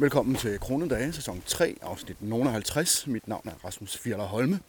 Velkommen 0.00 0.34
til 0.34 0.60
Kronedage, 0.60 1.12
sæson 1.12 1.42
3, 1.46 1.76
afsnit 1.82 2.16
50. 2.20 3.06
Mit 3.06 3.28
navn 3.28 3.48
er 3.48 3.64
Rasmus 3.64 3.98
Fjeller 3.98 4.24
Holme. 4.24 4.60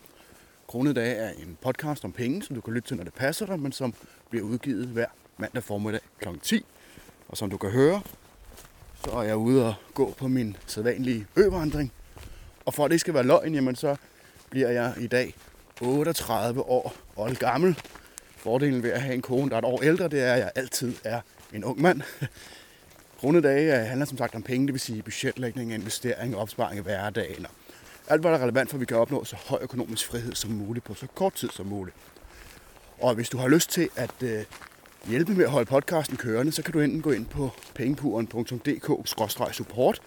Kronedage 0.67 1.15
er 1.15 1.29
en 1.29 1.57
podcast 1.61 2.05
om 2.05 2.11
penge, 2.11 2.43
som 2.43 2.55
du 2.55 2.61
kan 2.61 2.73
lytte 2.73 2.87
til, 2.87 2.97
når 2.97 3.03
det 3.03 3.13
passer 3.13 3.45
dig, 3.45 3.59
men 3.59 3.71
som 3.71 3.93
bliver 4.29 4.45
udgivet 4.45 4.87
hver 4.87 5.05
mandag 5.37 5.63
formiddag 5.63 6.01
kl. 6.19 6.27
10. 6.43 6.65
Og 7.27 7.37
som 7.37 7.49
du 7.49 7.57
kan 7.57 7.69
høre, 7.69 8.01
så 9.05 9.11
er 9.11 9.23
jeg 9.23 9.37
ude 9.37 9.67
og 9.67 9.73
gå 9.93 10.13
på 10.17 10.27
min 10.27 10.57
sædvanlige 10.67 11.27
øvandring. 11.35 11.91
Og 12.65 12.73
for 12.73 12.85
at 12.85 12.89
det 12.89 12.95
ikke 12.95 13.01
skal 13.01 13.13
være 13.13 13.25
løgn, 13.27 13.53
jamen 13.53 13.75
så 13.75 13.95
bliver 14.49 14.69
jeg 14.69 14.93
i 14.99 15.07
dag 15.07 15.35
38 15.81 16.61
år 16.61 16.93
old 17.15 17.35
gammel. 17.35 17.79
Fordelen 18.37 18.83
ved 18.83 18.91
at 18.91 19.01
have 19.01 19.15
en 19.15 19.21
kone, 19.21 19.49
der 19.49 19.55
er 19.55 19.59
et 19.59 19.65
år 19.65 19.81
ældre, 19.83 20.07
det 20.07 20.21
er, 20.21 20.33
at 20.33 20.39
jeg 20.39 20.51
altid 20.55 20.95
er 21.03 21.21
en 21.53 21.63
ung 21.63 21.81
mand. 21.81 22.01
Runde 23.23 23.41
dage 23.41 23.85
handler 23.85 24.05
som 24.05 24.17
sagt 24.17 24.35
om 24.35 24.43
penge, 24.43 24.67
det 24.67 24.73
vil 24.73 24.81
sige 24.81 25.03
budgetlægning, 25.03 25.73
investering, 25.73 26.37
opsparing 26.37 26.79
i 26.79 26.81
hverdagen 26.81 27.45
og 27.45 27.51
alt, 28.07 28.21
hvad 28.21 28.31
der 28.31 28.37
er 28.37 28.43
relevant 28.43 28.69
for, 28.69 28.77
at 28.77 28.81
vi 28.81 28.85
kan 28.85 28.97
opnå 28.97 29.23
så 29.23 29.35
høj 29.35 29.59
økonomisk 29.61 30.07
frihed 30.07 30.35
som 30.35 30.51
muligt 30.51 30.85
på 30.85 30.93
så 30.93 31.07
kort 31.15 31.33
tid 31.33 31.49
som 31.49 31.65
muligt. 31.65 31.95
Og 32.99 33.15
hvis 33.15 33.29
du 33.29 33.37
har 33.37 33.47
lyst 33.47 33.69
til 33.69 33.89
at 33.95 34.23
øh, 34.23 34.43
hjælpe 35.07 35.33
med 35.33 35.45
at 35.45 35.51
holde 35.51 35.65
podcasten 35.65 36.17
kørende, 36.17 36.51
så 36.51 36.63
kan 36.63 36.73
du 36.73 36.79
enten 36.79 37.01
gå 37.01 37.11
ind 37.11 37.25
på 37.25 37.49
pengepuren.dk-support, 37.75 40.01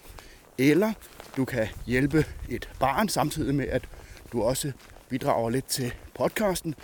eller 0.57 0.93
du 1.37 1.45
kan 1.45 1.67
hjælpe 1.85 2.25
et 2.49 2.69
barn 2.79 3.09
samtidig 3.09 3.55
med, 3.55 3.67
at 3.67 3.89
du 4.31 4.43
også 4.43 4.71
bidrager 5.09 5.49
lidt 5.49 5.65
til 5.65 5.93
podcasten. 6.15 6.75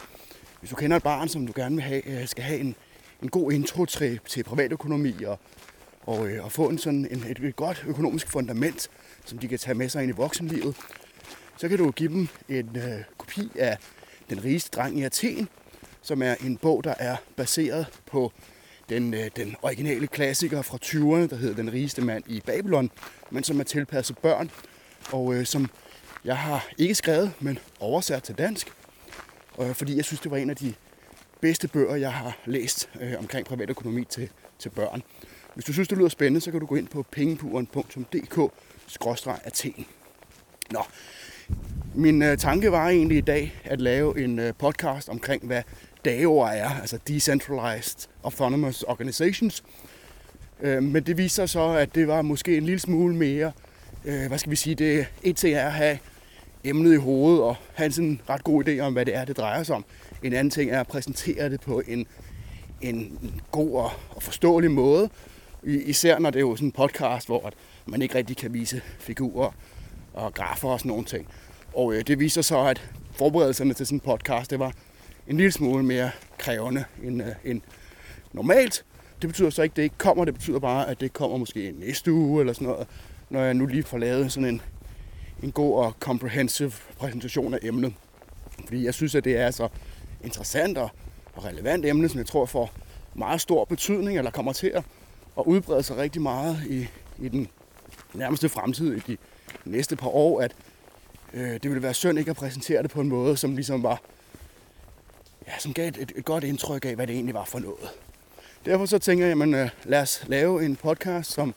Hvis 0.59 0.69
du 0.69 0.75
kender 0.75 0.97
et 0.97 1.03
barn, 1.03 1.27
som 1.27 1.47
du 1.47 1.53
gerne 1.55 1.75
vil 1.75 1.83
have, 1.83 2.07
øh, 2.07 2.27
skal 2.27 2.43
have 2.43 2.59
en, 2.59 2.75
en 3.21 3.29
god 3.29 3.51
intro 3.51 3.85
til, 3.85 4.19
til 4.27 4.43
privatøkonomi 4.43 5.23
og 5.23 5.39
og, 6.01 6.29
øh, 6.29 6.45
og 6.45 6.51
få 6.51 6.69
en 6.69 6.77
sådan 6.77 7.07
en, 7.11 7.23
et, 7.29 7.39
et 7.39 7.55
godt 7.55 7.85
økonomisk 7.87 8.27
fundament, 8.27 8.89
som 9.25 9.37
de 9.37 9.47
kan 9.47 9.59
tage 9.59 9.75
med 9.75 9.89
sig 9.89 10.03
ind 10.03 10.11
i 10.11 10.15
voksenlivet, 10.15 10.75
så 11.57 11.69
kan 11.69 11.77
du 11.77 11.91
give 11.91 12.09
dem 12.09 12.27
en 12.49 12.69
øh, 12.75 13.03
kopi 13.17 13.51
af 13.55 13.77
Den 14.29 14.43
rigeste 14.43 14.69
dreng 14.69 14.99
i 14.99 15.03
Athen, 15.03 15.49
som 16.01 16.21
er 16.21 16.35
en 16.35 16.57
bog, 16.57 16.83
der 16.83 16.93
er 16.99 17.15
baseret 17.35 17.85
på 18.05 18.31
den, 18.89 19.13
øh, 19.13 19.29
den 19.35 19.55
originale 19.61 20.07
klassiker 20.07 20.61
fra 20.61 20.77
20'erne, 20.85 21.29
der 21.29 21.35
hedder 21.35 21.55
Den 21.55 21.73
rigeste 21.73 22.01
mand 22.01 22.23
i 22.27 22.41
Babylon, 22.45 22.91
men 23.29 23.43
som 23.43 23.59
er 23.59 23.63
tilpasset 23.63 24.17
børn, 24.17 24.51
og 25.11 25.33
øh, 25.33 25.45
som 25.45 25.69
jeg 26.25 26.37
har 26.37 26.67
ikke 26.77 26.95
skrevet, 26.95 27.31
men 27.39 27.59
oversat 27.79 28.23
til 28.23 28.37
dansk, 28.37 28.71
øh, 29.61 29.73
fordi 29.75 29.95
jeg 29.95 30.05
synes, 30.05 30.21
det 30.21 30.31
var 30.31 30.37
en 30.37 30.49
af 30.49 30.55
de 30.55 30.73
bedste 31.41 31.67
bøger, 31.67 31.95
jeg 31.95 32.13
har 32.13 32.37
læst 32.45 32.89
øh, 33.01 33.13
omkring 33.19 33.47
privatøkonomi 33.47 34.05
til, 34.05 34.29
til 34.59 34.69
børn. 34.69 35.03
Hvis 35.53 35.65
du 35.65 35.73
synes, 35.73 35.87
det 35.87 35.97
lyder 35.97 36.09
spændende, 36.09 36.41
så 36.41 36.51
kan 36.51 36.59
du 36.59 36.65
gå 36.65 36.75
ind 36.75 36.87
på 36.87 37.05
pengepuren.dk-athen. 37.11 39.85
Nå, 40.71 40.83
min 41.95 42.21
øh, 42.21 42.37
tanke 42.37 42.71
var 42.71 42.89
egentlig 42.89 43.17
i 43.17 43.21
dag 43.21 43.61
at 43.63 43.81
lave 43.81 44.23
en 44.23 44.39
øh, 44.39 44.53
podcast 44.59 45.09
omkring, 45.09 45.45
hvad 45.45 45.63
DAO 46.05 46.37
er, 46.37 46.79
altså 46.81 46.99
Decentralized 47.07 48.09
Autonomous 48.23 48.83
Organizations. 48.83 49.63
Øh, 50.61 50.83
men 50.83 51.03
det 51.03 51.17
viser 51.17 51.45
så, 51.45 51.69
at 51.69 51.95
det 51.95 52.07
var 52.07 52.21
måske 52.21 52.57
en 52.57 52.63
lille 52.63 52.79
smule 52.79 53.15
mere, 53.15 53.51
øh, 54.05 54.27
hvad 54.27 54.37
skal 54.37 54.51
vi 54.51 54.55
sige, 54.55 54.75
det 54.75 55.05
et 55.23 55.35
ting 55.35 55.55
er 55.55 55.65
at 55.65 55.73
have 55.73 55.99
emnet 56.63 56.93
i 56.93 56.97
hovedet 56.97 57.41
og 57.41 57.55
have 57.73 57.99
en 57.99 58.21
ret 58.29 58.43
god 58.43 58.67
idé 58.67 58.79
om, 58.79 58.93
hvad 58.93 59.05
det 59.05 59.15
er, 59.15 59.25
det 59.25 59.37
drejer 59.37 59.63
sig 59.63 59.75
om. 59.75 59.85
En 60.23 60.33
anden 60.33 60.51
ting 60.51 60.71
er 60.71 60.79
at 60.79 60.87
præsentere 60.87 61.49
det 61.49 61.61
på 61.61 61.81
en, 61.87 62.07
en 62.81 63.19
god 63.51 63.75
og, 63.75 63.91
og 64.09 64.23
forståelig 64.23 64.71
måde, 64.71 65.09
Især 65.63 66.19
når 66.19 66.29
det 66.29 66.39
er 66.39 66.41
jo 66.41 66.55
sådan 66.55 66.67
en 66.67 66.71
podcast, 66.71 67.27
hvor 67.27 67.51
man 67.85 68.01
ikke 68.01 68.15
rigtig 68.15 68.37
kan 68.37 68.53
vise 68.53 68.81
figurer 68.99 69.51
og 70.13 70.33
grafer 70.33 70.69
og 70.69 70.79
sådan 70.79 70.89
nogle 70.89 71.05
ting. 71.05 71.27
Og 71.73 71.93
øh, 71.93 72.07
det 72.07 72.19
viser 72.19 72.41
så, 72.41 72.59
at 72.59 72.91
forberedelserne 73.11 73.73
til 73.73 73.85
sådan 73.85 73.95
en 73.95 73.99
podcast, 73.99 74.51
det 74.51 74.59
var 74.59 74.73
en 75.27 75.37
lille 75.37 75.51
smule 75.51 75.83
mere 75.83 76.11
krævende 76.37 76.83
end, 77.03 77.21
øh, 77.23 77.31
end 77.43 77.61
normalt. 78.33 78.85
Det 79.21 79.29
betyder 79.29 79.49
så 79.49 79.61
ikke, 79.61 79.73
at 79.73 79.77
det 79.77 79.83
ikke 79.83 79.97
kommer. 79.97 80.25
Det 80.25 80.33
betyder 80.33 80.59
bare, 80.59 80.89
at 80.89 81.01
det 81.01 81.13
kommer 81.13 81.37
måske 81.37 81.73
næste 81.79 82.11
uge 82.11 82.39
eller 82.39 82.53
sådan 82.53 82.67
noget, 82.67 82.87
når 83.29 83.41
jeg 83.41 83.53
nu 83.53 83.65
lige 83.65 83.83
får 83.83 83.97
lavet 83.97 84.31
sådan 84.31 84.49
en, 84.49 84.61
en 85.43 85.51
god 85.51 85.77
og 85.85 85.95
comprehensive 85.99 86.71
præsentation 86.97 87.53
af 87.53 87.59
emnet. 87.61 87.93
Fordi 88.65 88.85
jeg 88.85 88.93
synes, 88.93 89.15
at 89.15 89.23
det 89.23 89.37
er 89.37 89.51
så 89.51 89.67
interessant 90.23 90.77
og, 90.77 90.89
og 91.33 91.45
relevant 91.45 91.85
emne, 91.85 92.09
som 92.09 92.17
jeg 92.17 92.27
tror 92.27 92.45
får 92.45 92.71
meget 93.13 93.41
stor 93.41 93.65
betydning, 93.65 94.17
eller 94.17 94.31
kommer 94.31 94.53
til 94.53 94.67
at 94.67 94.83
og 95.35 95.47
udbrede 95.47 95.83
sig 95.83 95.97
rigtig 95.97 96.21
meget 96.21 96.63
i, 96.69 96.87
i 97.19 97.29
den 97.29 97.47
nærmeste 98.13 98.49
fremtid, 98.49 98.97
i 98.97 98.99
de 98.99 99.17
næste 99.65 99.95
par 99.95 100.09
år, 100.09 100.41
at 100.41 100.55
øh, 101.33 101.53
det 101.53 101.63
ville 101.63 101.83
være 101.83 101.93
synd 101.93 102.19
ikke 102.19 102.31
at 102.31 102.37
præsentere 102.37 102.83
det 102.83 102.91
på 102.91 103.01
en 103.01 103.09
måde, 103.09 103.37
som 103.37 103.55
ligesom 103.55 103.83
var, 103.83 104.01
ja, 105.47 105.51
som 105.59 105.73
gav 105.73 105.87
et, 105.87 106.11
et 106.15 106.25
godt 106.25 106.43
indtryk 106.43 106.85
af, 106.85 106.95
hvad 106.95 107.07
det 107.07 107.13
egentlig 107.13 107.35
var 107.35 107.45
for 107.45 107.59
noget. 107.59 107.89
Derfor 108.65 108.85
så 108.85 108.99
tænker 108.99 109.25
jeg, 109.25 109.31
jamen, 109.31 109.53
øh, 109.53 109.69
lad 109.83 110.01
os 110.01 110.23
lave 110.27 110.65
en 110.65 110.75
podcast, 110.75 111.31
som 111.31 111.55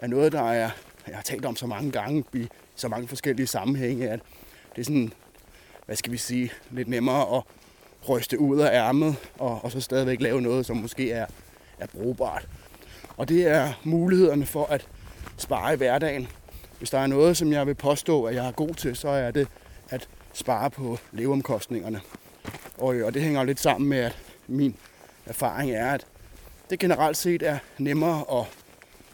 er 0.00 0.06
noget, 0.06 0.32
der 0.32 0.50
er, 0.50 0.70
jeg 1.06 1.16
har 1.16 1.22
talt 1.22 1.44
om 1.44 1.56
så 1.56 1.66
mange 1.66 1.90
gange 1.90 2.24
i 2.34 2.48
så 2.74 2.88
mange 2.88 3.08
forskellige 3.08 3.46
sammenhænge, 3.46 4.08
at 4.08 4.20
det 4.76 4.80
er 4.80 4.84
sådan, 4.84 5.12
hvad 5.86 5.96
skal 5.96 6.12
vi 6.12 6.16
sige, 6.16 6.52
lidt 6.70 6.88
nemmere 6.88 7.36
at 7.36 7.42
ryste 8.08 8.38
ud 8.38 8.60
af 8.60 8.74
ærmet, 8.74 9.16
og, 9.38 9.64
og 9.64 9.72
så 9.72 9.80
stadigvæk 9.80 10.20
lave 10.20 10.40
noget, 10.40 10.66
som 10.66 10.76
måske 10.76 11.12
er, 11.12 11.26
er 11.78 11.86
brugbart. 11.86 12.48
Og 13.18 13.28
det 13.28 13.46
er 13.46 13.72
mulighederne 13.84 14.46
for 14.46 14.64
at 14.64 14.86
spare 15.36 15.74
i 15.74 15.76
hverdagen. 15.76 16.28
Hvis 16.78 16.90
der 16.90 16.98
er 16.98 17.06
noget, 17.06 17.36
som 17.36 17.52
jeg 17.52 17.66
vil 17.66 17.74
påstå, 17.74 18.24
at 18.24 18.34
jeg 18.34 18.46
er 18.46 18.52
god 18.52 18.74
til, 18.74 18.96
så 18.96 19.08
er 19.08 19.30
det 19.30 19.48
at 19.90 20.08
spare 20.32 20.70
på 20.70 20.98
leveomkostningerne. 21.12 22.00
Og, 22.78 22.96
og 23.04 23.14
det 23.14 23.22
hænger 23.22 23.44
lidt 23.44 23.60
sammen 23.60 23.88
med, 23.90 23.98
at 23.98 24.16
min 24.48 24.74
erfaring 25.26 25.70
er, 25.70 25.92
at 25.92 26.06
det 26.70 26.78
generelt 26.78 27.16
set 27.16 27.42
er 27.42 27.58
nemmere 27.78 28.24
at 28.40 28.44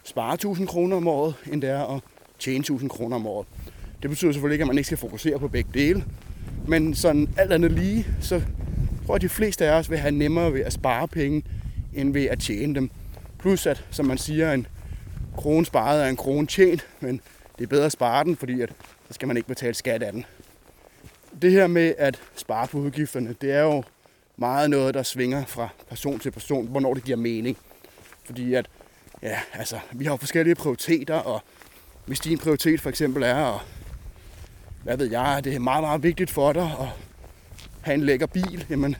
spare 0.04 0.34
1000 0.34 0.68
kroner 0.68 0.96
om 0.96 1.08
året, 1.08 1.34
end 1.52 1.62
det 1.62 1.70
er 1.70 1.96
at 1.96 2.02
tjene 2.38 2.60
1000 2.60 2.90
kroner 2.90 3.16
om 3.16 3.26
året. 3.26 3.46
Det 4.02 4.10
betyder 4.10 4.32
selvfølgelig 4.32 4.54
ikke, 4.54 4.62
at 4.62 4.68
man 4.68 4.78
ikke 4.78 4.86
skal 4.86 4.98
fokusere 4.98 5.38
på 5.38 5.48
begge 5.48 5.70
dele. 5.74 6.04
Men 6.68 6.94
sådan 6.94 7.28
alt 7.36 7.52
andet 7.52 7.72
lige, 7.72 8.06
så 8.20 8.42
tror 9.06 9.14
jeg, 9.14 9.16
at 9.16 9.22
de 9.22 9.28
fleste 9.28 9.66
af 9.66 9.78
os 9.78 9.90
vil 9.90 9.98
have 9.98 10.12
nemmere 10.12 10.52
ved 10.52 10.60
at 10.60 10.72
spare 10.72 11.08
penge, 11.08 11.42
end 11.94 12.12
ved 12.12 12.24
at 12.24 12.38
tjene 12.38 12.74
dem. 12.74 12.90
Plus 13.44 13.66
at, 13.66 13.84
som 13.90 14.06
man 14.06 14.18
siger, 14.18 14.52
en 14.52 14.66
krone 15.36 15.66
sparet 15.66 16.04
er 16.04 16.08
en 16.08 16.16
krone 16.16 16.46
tjent, 16.46 16.86
men 17.00 17.20
det 17.58 17.64
er 17.64 17.68
bedre 17.68 17.84
at 17.84 17.92
spare 17.92 18.24
den, 18.24 18.36
fordi 18.36 18.60
at, 18.60 18.70
så 19.08 19.14
skal 19.14 19.28
man 19.28 19.36
ikke 19.36 19.48
betale 19.48 19.74
skat 19.74 20.02
af 20.02 20.12
den. 20.12 20.24
Det 21.42 21.52
her 21.52 21.66
med 21.66 21.94
at 21.98 22.20
spare 22.36 22.66
på 22.66 22.78
udgifterne, 22.78 23.34
det 23.40 23.52
er 23.52 23.60
jo 23.60 23.82
meget 24.36 24.70
noget, 24.70 24.94
der 24.94 25.02
svinger 25.02 25.44
fra 25.44 25.68
person 25.88 26.18
til 26.18 26.30
person, 26.30 26.66
hvornår 26.66 26.94
det 26.94 27.04
giver 27.04 27.16
mening. 27.16 27.56
Fordi 28.24 28.54
at, 28.54 28.66
ja, 29.22 29.38
altså, 29.52 29.78
vi 29.92 30.04
har 30.04 30.12
jo 30.12 30.16
forskellige 30.16 30.54
prioriteter, 30.54 31.14
og 31.14 31.42
hvis 32.06 32.20
din 32.20 32.38
prioritet 32.38 32.80
for 32.80 32.88
eksempel 32.88 33.22
er, 33.22 33.54
at, 33.54 33.60
hvad 34.82 34.96
ved 34.96 35.10
jeg, 35.10 35.40
det 35.44 35.54
er 35.54 35.58
meget, 35.58 35.82
meget 35.82 36.02
vigtigt 36.02 36.30
for 36.30 36.52
dig 36.52 36.62
at 36.80 36.88
have 37.80 37.94
en 37.94 38.04
lækker 38.04 38.26
bil, 38.26 38.66
jamen, 38.70 38.96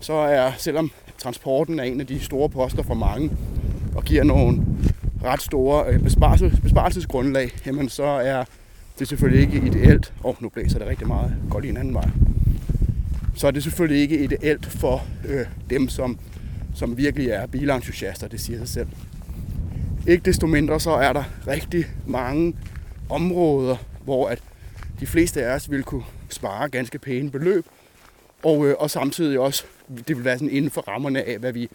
så 0.00 0.12
er, 0.12 0.52
selvom 0.58 0.90
transporten 1.18 1.78
er 1.78 1.84
en 1.84 2.00
af 2.00 2.06
de 2.06 2.20
store 2.20 2.48
poster 2.48 2.82
for 2.82 2.94
mange, 2.94 3.30
og 3.94 4.04
giver 4.04 4.24
nogle 4.24 4.62
ret 5.24 5.42
store 5.42 5.86
øh, 5.88 6.00
besparelses, 6.00 6.60
besparelsesgrundlag, 6.60 7.50
jamen 7.66 7.88
så 7.88 8.04
er 8.04 8.44
det 8.98 9.08
selvfølgelig 9.08 9.40
ikke 9.42 9.66
ideelt. 9.66 10.12
Og 10.22 10.30
oh, 10.30 10.42
nu 10.42 10.48
blæser 10.48 10.78
det 10.78 10.88
rigtig 10.88 11.06
meget. 11.06 11.36
Går 11.50 11.60
lige 11.60 11.70
en 11.70 11.76
anden 11.76 11.94
vej. 11.94 12.08
Så 13.34 13.46
er 13.46 13.50
det 13.50 13.62
selvfølgelig 13.62 14.02
ikke 14.02 14.24
ideelt 14.24 14.66
for 14.66 15.04
øh, 15.28 15.46
dem, 15.70 15.88
som, 15.88 16.18
som 16.74 16.96
virkelig 16.96 17.28
er 17.28 17.46
bilentusiaster, 17.46 18.28
det 18.28 18.40
siger 18.40 18.58
sig 18.58 18.68
selv. 18.68 18.88
Ikke 20.06 20.22
desto 20.24 20.46
mindre 20.46 20.80
så 20.80 20.90
er 20.90 21.12
der 21.12 21.24
rigtig 21.46 21.86
mange 22.06 22.56
områder, 23.10 23.76
hvor 24.04 24.28
at 24.28 24.38
de 25.00 25.06
fleste 25.06 25.44
af 25.44 25.54
os 25.54 25.70
vil 25.70 25.82
kunne 25.82 26.04
spare 26.28 26.68
ganske 26.68 26.98
pæne 26.98 27.30
beløb, 27.30 27.64
og, 28.42 28.66
øh, 28.66 28.74
og 28.78 28.90
samtidig 28.90 29.38
også, 29.38 29.64
det 30.08 30.16
vil 30.16 30.24
være 30.24 30.38
sådan 30.38 30.50
inden 30.50 30.70
for 30.70 30.80
rammerne 30.80 31.22
af, 31.22 31.38
hvad 31.38 31.52
vi 31.52 31.68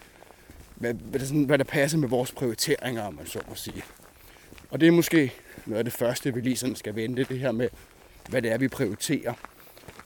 hvad, 0.80 0.94
hvad, 0.94 1.20
der, 1.20 1.26
sådan, 1.26 1.44
hvad 1.44 1.58
der 1.58 1.64
passer 1.64 1.98
med 1.98 2.08
vores 2.08 2.32
prioriteringer, 2.32 3.02
om 3.02 3.14
man 3.14 3.26
så 3.26 3.40
må 3.48 3.54
sige. 3.54 3.82
Og 4.70 4.80
det 4.80 4.86
er 4.86 4.92
måske 4.92 5.32
noget 5.66 5.78
af 5.78 5.84
det 5.84 5.92
første, 5.92 6.34
vi 6.34 6.40
lige 6.40 6.56
sådan 6.56 6.76
skal 6.76 6.94
vente, 6.94 7.24
det 7.24 7.38
her 7.38 7.52
med, 7.52 7.68
hvad 8.28 8.42
det 8.42 8.52
er, 8.52 8.58
vi 8.58 8.68
prioriterer. 8.68 9.34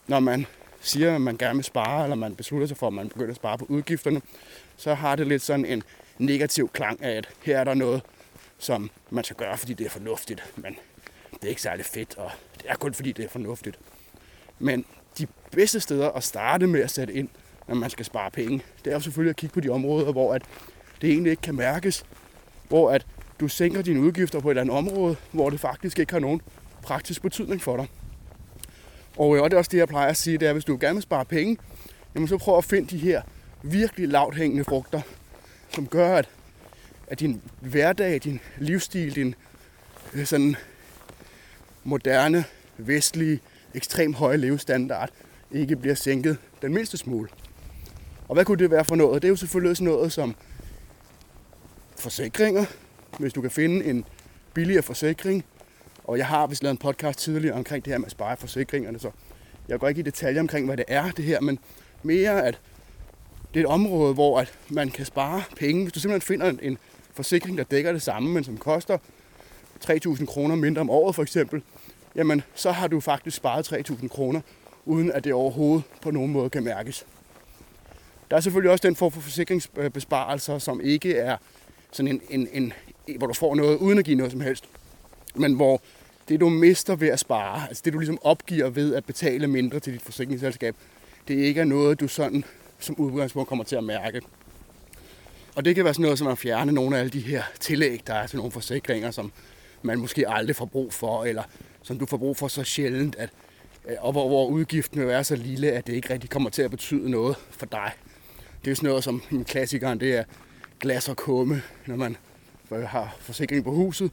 Når 0.07 0.21
man 0.21 0.47
siger, 0.81 1.15
at 1.15 1.21
man 1.21 1.37
gerne 1.37 1.55
vil 1.55 1.65
spare, 1.65 2.03
eller 2.03 2.17
man 2.17 2.37
beslutter 2.37 2.67
sig 2.67 2.77
for, 2.77 2.87
at 2.87 2.93
man 2.93 3.09
begynder 3.09 3.31
at 3.31 3.37
spare 3.37 3.59
på 3.59 3.65
udgifterne, 3.69 4.23
så 4.77 4.95
har 4.95 5.17
det 5.17 5.27
lidt 5.27 5.43
sådan 5.43 5.65
en 5.65 5.83
negativ 6.19 6.69
klang 6.69 7.03
af, 7.03 7.11
at 7.11 7.29
her 7.43 7.59
er 7.59 7.65
der 7.65 7.75
noget, 7.75 8.03
som 8.59 8.91
man 9.11 9.25
skal 9.25 9.37
gøre, 9.37 9.59
fordi 9.59 9.75
det 9.75 9.87
er 9.87 9.91
fornuftigt, 9.91 10.43
men 10.57 10.77
det 11.33 11.45
er 11.45 11.49
ikke 11.49 11.63
særlig 11.63 11.85
fedt, 11.85 12.15
og 12.17 12.31
det 12.55 12.65
er 12.69 12.77
kun 12.77 12.95
fordi, 12.95 13.13
det 13.13 13.25
er 13.25 13.29
fornuftigt. 13.29 13.79
Men 14.59 14.85
de 15.19 15.27
bedste 15.51 15.81
steder 15.81 16.11
at 16.11 16.25
starte 16.25 16.67
med 16.67 16.81
at 16.81 16.91
sætte 16.91 17.13
ind, 17.13 17.29
når 17.69 17.75
man 17.75 17.91
skal 17.91 18.05
spare 18.05 18.31
penge, 18.31 18.63
det 18.85 18.91
er 18.91 18.95
jo 18.95 19.01
selvfølgelig 19.01 19.31
at 19.31 19.37
kigge 19.37 19.55
på 19.55 19.61
de 19.61 19.69
områder, 19.69 20.13
hvor 20.13 20.35
at 20.35 20.43
det 21.03 21.11
egentlig 21.11 21.31
ikke 21.31 21.43
kan 21.43 21.55
mærkes, 21.55 22.05
hvor 22.69 22.91
at 22.91 23.07
du 23.41 23.49
sænker 23.49 23.83
dine 23.83 24.01
udgifter 24.01 24.41
på 24.41 24.49
et 24.49 24.53
eller 24.53 24.63
andet 24.63 24.77
område, 24.77 25.17
hvor 25.33 25.51
det 25.51 25.61
faktisk 25.61 25.99
ikke 25.99 26.13
har 26.13 26.21
nogen 26.21 26.41
praktisk 26.83 27.23
betydning 27.23 27.63
for 27.63 27.77
dig. 27.77 27.87
Og, 29.17 29.37
øh, 29.37 29.43
og 29.43 29.51
det 29.51 29.57
er 29.57 29.59
også 29.59 29.71
det, 29.73 29.79
jeg 29.79 29.89
plejer 29.89 30.11
at 30.11 30.17
sige, 30.17 30.39
det 30.39 30.47
er, 30.47 30.51
at 30.51 30.55
hvis 30.55 30.65
du 30.65 30.79
gerne 30.81 30.95
vil 30.95 31.03
spare 31.03 31.25
penge, 31.25 31.59
jamen 32.15 32.29
så 32.29 32.39
prøv 32.39 32.59
at 32.59 32.65
finde 32.65 32.89
de 32.89 32.99
her 32.99 33.23
virkelig 33.63 34.09
lavt 34.09 34.37
hængende 34.37 34.65
frugter, 34.65 35.01
som 35.71 35.87
gør, 35.87 36.17
at, 36.17 36.29
at 37.07 37.21
din 37.21 37.43
hverdag, 37.61 38.19
din 38.25 38.41
livsstil, 38.59 39.15
din 39.15 39.35
øh, 40.15 40.27
sådan 40.27 40.57
moderne, 41.85 42.45
vestlige, 42.79 43.41
ekstrem 43.75 44.15
høje 44.15 44.37
levestandard 44.37 45.11
ikke 45.51 45.77
bliver 45.77 45.95
sænket 45.95 46.39
den 46.63 46.75
mindste 46.75 46.97
smule. 46.97 47.29
Og 48.29 48.35
hvad 48.35 48.45
kunne 48.45 48.59
det 48.59 48.71
være 48.71 48.85
for 48.85 48.97
noget? 48.97 49.23
Det 49.23 49.29
er 49.29 49.31
jo 49.31 49.37
selvfølgelig 49.37 49.77
sådan 49.77 49.93
noget 49.93 50.13
som 50.13 50.35
forsikringer. 51.97 52.65
Hvis 53.19 53.33
du 53.33 53.41
kan 53.41 53.51
finde 53.51 53.85
en 53.85 54.05
billigere 54.55 54.83
forsikring, 54.83 55.45
og 56.05 56.19
jeg 56.19 56.27
har 56.27 56.47
vist 56.47 56.63
lavet 56.63 56.73
en 56.73 56.79
podcast 56.79 57.19
tidligere 57.19 57.55
omkring 57.55 57.85
det 57.85 57.93
her 57.93 57.99
med 57.99 58.07
at 58.07 58.13
spare 58.13 58.37
forsikringerne, 58.37 58.99
så 58.99 59.11
jeg 59.69 59.79
går 59.79 59.89
ikke 59.89 59.99
i 59.99 60.03
detaljer 60.03 60.41
omkring, 60.41 60.67
hvad 60.67 60.77
det 60.77 60.85
er 60.89 61.11
det 61.11 61.25
her, 61.25 61.41
men 61.41 61.59
mere 62.03 62.45
at 62.45 62.61
det 63.55 63.61
er 63.61 63.65
et 63.65 63.71
område, 63.71 64.15
hvor 64.15 64.41
at 64.41 64.53
man 64.69 64.91
kan 64.91 65.05
spare 65.05 65.43
penge. 65.57 65.83
Hvis 65.83 65.93
du 65.93 66.01
simpelthen 66.01 66.27
finder 66.27 66.51
en, 66.51 66.59
en 66.63 66.79
forsikring, 67.13 67.59
der 67.59 67.65
dækker 67.65 67.93
det 67.93 68.03
samme, 68.03 68.31
men 68.31 68.45
som 68.45 68.59
koster 68.59 68.99
3.000 69.85 70.27
kroner 70.27 70.55
mindre 70.55 70.81
om 70.81 70.91
året 70.91 71.15
for 71.15 71.23
eksempel, 71.23 71.63
jamen 72.17 72.43
så 72.55 72.73
har 72.73 72.87
du 72.89 73.01
faktisk 73.01 73.37
sparet 73.37 73.73
3.000 73.73 74.09
kroner, 74.09 74.41
uden 74.85 75.13
at 75.13 75.25
det 75.25 75.33
overhovedet 75.33 75.85
på 76.03 76.11
nogen 76.11 76.33
måde 76.33 76.51
kan 76.51 76.65
mærkes. 76.65 77.07
Der 78.35 78.39
er 78.39 78.43
selvfølgelig 78.43 78.71
også 78.71 78.89
den 78.89 78.97
form 78.97 79.13
for 79.13 79.21
forsikringsbesparelser, 79.21 80.59
som 80.59 80.81
ikke 80.81 81.17
er 81.17 81.37
sådan 81.93 82.09
en, 82.09 82.21
en, 82.31 82.73
en, 83.07 83.19
hvor 83.19 83.27
du 83.27 83.35
får 83.35 83.55
noget 83.55 83.79
uden 83.79 83.99
at 83.99 84.05
give 84.05 84.17
noget 84.17 84.33
som 84.33 84.41
helst, 84.41 84.65
men 85.35 85.55
hvor 85.55 85.81
det 86.29 86.41
du 86.41 86.49
mister 86.49 86.97
ved 86.97 87.09
at 87.09 87.21
spare, 87.21 87.69
altså 87.69 87.83
det 87.85 87.93
du 87.93 87.99
ligesom 87.99 88.19
opgiver 88.23 88.69
ved 88.69 88.95
at 88.95 89.05
betale 89.05 89.47
mindre 89.47 89.81
til 89.81 89.93
dit 89.93 90.03
forsikringsselskab, 90.03 90.77
det 91.29 91.35
ikke 91.35 91.61
er 91.61 91.65
noget, 91.65 92.01
du 92.01 92.09
sådan 92.09 92.45
som 92.79 92.97
udgangspunkt 92.99 93.49
kommer 93.49 93.65
til 93.65 93.77
at 93.77 93.85
mærke. 93.85 94.21
Og 95.57 95.65
det 95.65 95.75
kan 95.75 95.85
være 95.85 95.95
sådan 95.95 96.03
noget 96.03 96.19
som 96.19 96.29
at 96.29 96.39
fjerne 96.39 96.73
nogle 96.73 96.97
af 96.97 97.01
alle 97.01 97.11
de 97.11 97.21
her 97.21 97.43
tillæg, 97.61 98.01
der 98.07 98.15
er 98.15 98.27
til 98.27 98.37
nogle 98.37 98.53
forsikringer, 98.53 99.11
som 99.11 99.33
man 99.83 99.99
måske 99.99 100.29
aldrig 100.29 100.57
får 100.57 100.67
brug 100.67 100.93
for, 100.93 101.25
eller 101.25 101.43
som 101.83 101.99
du 101.99 102.07
får 102.07 102.17
brug 102.17 102.37
for 102.37 102.49
så 102.49 102.65
sjældent, 102.65 103.17
at, 103.17 103.31
og 103.99 104.13
hvor, 104.13 104.29
hvor 104.29 104.47
udgiften 104.47 105.01
vil 105.01 105.09
være 105.09 105.25
så 105.25 105.37
lille, 105.37 105.73
at 105.73 105.87
det 105.87 105.93
ikke 105.93 106.13
rigtig 106.13 106.31
kommer 106.31 106.51
til 106.51 106.63
at 106.63 106.71
betyde 106.71 107.11
noget 107.11 107.37
for 107.51 107.67
dig. 107.67 107.93
Det 108.65 108.71
er 108.71 108.75
sådan 108.75 108.89
noget 108.89 109.05
som 109.05 109.23
en 109.33 109.45
klassiker, 109.45 109.95
det 109.95 110.17
er 110.17 110.25
glas 110.81 111.09
og 111.09 111.17
kumme, 111.17 111.63
når 111.87 111.97
man 111.97 112.17
har 112.71 113.17
forsikring 113.21 113.65
på 113.65 113.71
huset. 113.71 114.11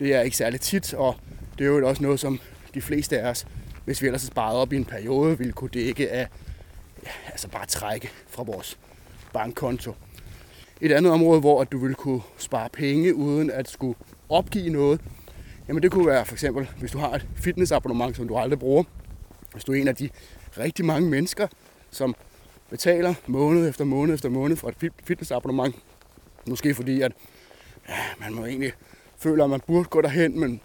Det 0.00 0.14
er 0.14 0.20
ikke 0.20 0.36
særlig 0.36 0.60
tit, 0.60 0.94
og 0.94 1.16
det 1.58 1.64
er 1.64 1.68
jo 1.68 1.88
også 1.88 2.02
noget, 2.02 2.20
som 2.20 2.40
de 2.74 2.82
fleste 2.82 3.20
af 3.20 3.30
os, 3.30 3.46
hvis 3.84 4.02
vi 4.02 4.06
ellers 4.06 4.22
har 4.22 4.26
sparet 4.26 4.56
op 4.56 4.72
i 4.72 4.76
en 4.76 4.84
periode, 4.84 5.38
ville 5.38 5.52
kunne 5.52 5.70
dække 5.70 6.10
af 6.10 6.28
ja, 7.04 7.10
altså 7.26 7.48
bare 7.48 7.66
trække 7.66 8.10
fra 8.28 8.42
vores 8.42 8.78
bankkonto. 9.32 9.94
Et 10.80 10.92
andet 10.92 11.12
område, 11.12 11.40
hvor 11.40 11.64
du 11.64 11.78
vil 11.78 11.94
kunne 11.94 12.22
spare 12.38 12.68
penge 12.72 13.14
uden 13.14 13.50
at 13.50 13.68
skulle 13.68 13.98
opgive 14.28 14.70
noget, 14.70 15.00
jamen 15.68 15.82
det 15.82 15.90
kunne 15.90 16.06
være 16.06 16.26
for 16.26 16.34
eksempel, 16.34 16.68
hvis 16.78 16.90
du 16.90 16.98
har 16.98 17.10
et 17.10 17.26
fitnessabonnement, 17.36 18.16
som 18.16 18.28
du 18.28 18.36
aldrig 18.36 18.58
bruger. 18.58 18.84
Hvis 19.52 19.64
du 19.64 19.72
er 19.72 19.76
en 19.76 19.88
af 19.88 19.96
de 19.96 20.08
rigtig 20.58 20.84
mange 20.84 21.10
mennesker, 21.10 21.46
som 21.90 22.14
betaler 22.70 23.14
måned 23.26 23.68
efter 23.68 23.84
måned 23.84 24.14
efter 24.14 24.28
måned 24.28 24.56
for 24.56 24.68
et 24.68 24.92
fitnessabonnement. 25.04 25.76
Måske 26.46 26.74
fordi, 26.74 27.00
at 27.00 27.12
ja, 27.88 27.98
man 28.20 28.34
må 28.34 28.46
egentlig 28.46 28.72
føler, 29.18 29.44
at 29.44 29.50
man 29.50 29.60
burde 29.66 29.84
gå 29.84 30.00
derhen, 30.00 30.40
men 30.40 30.60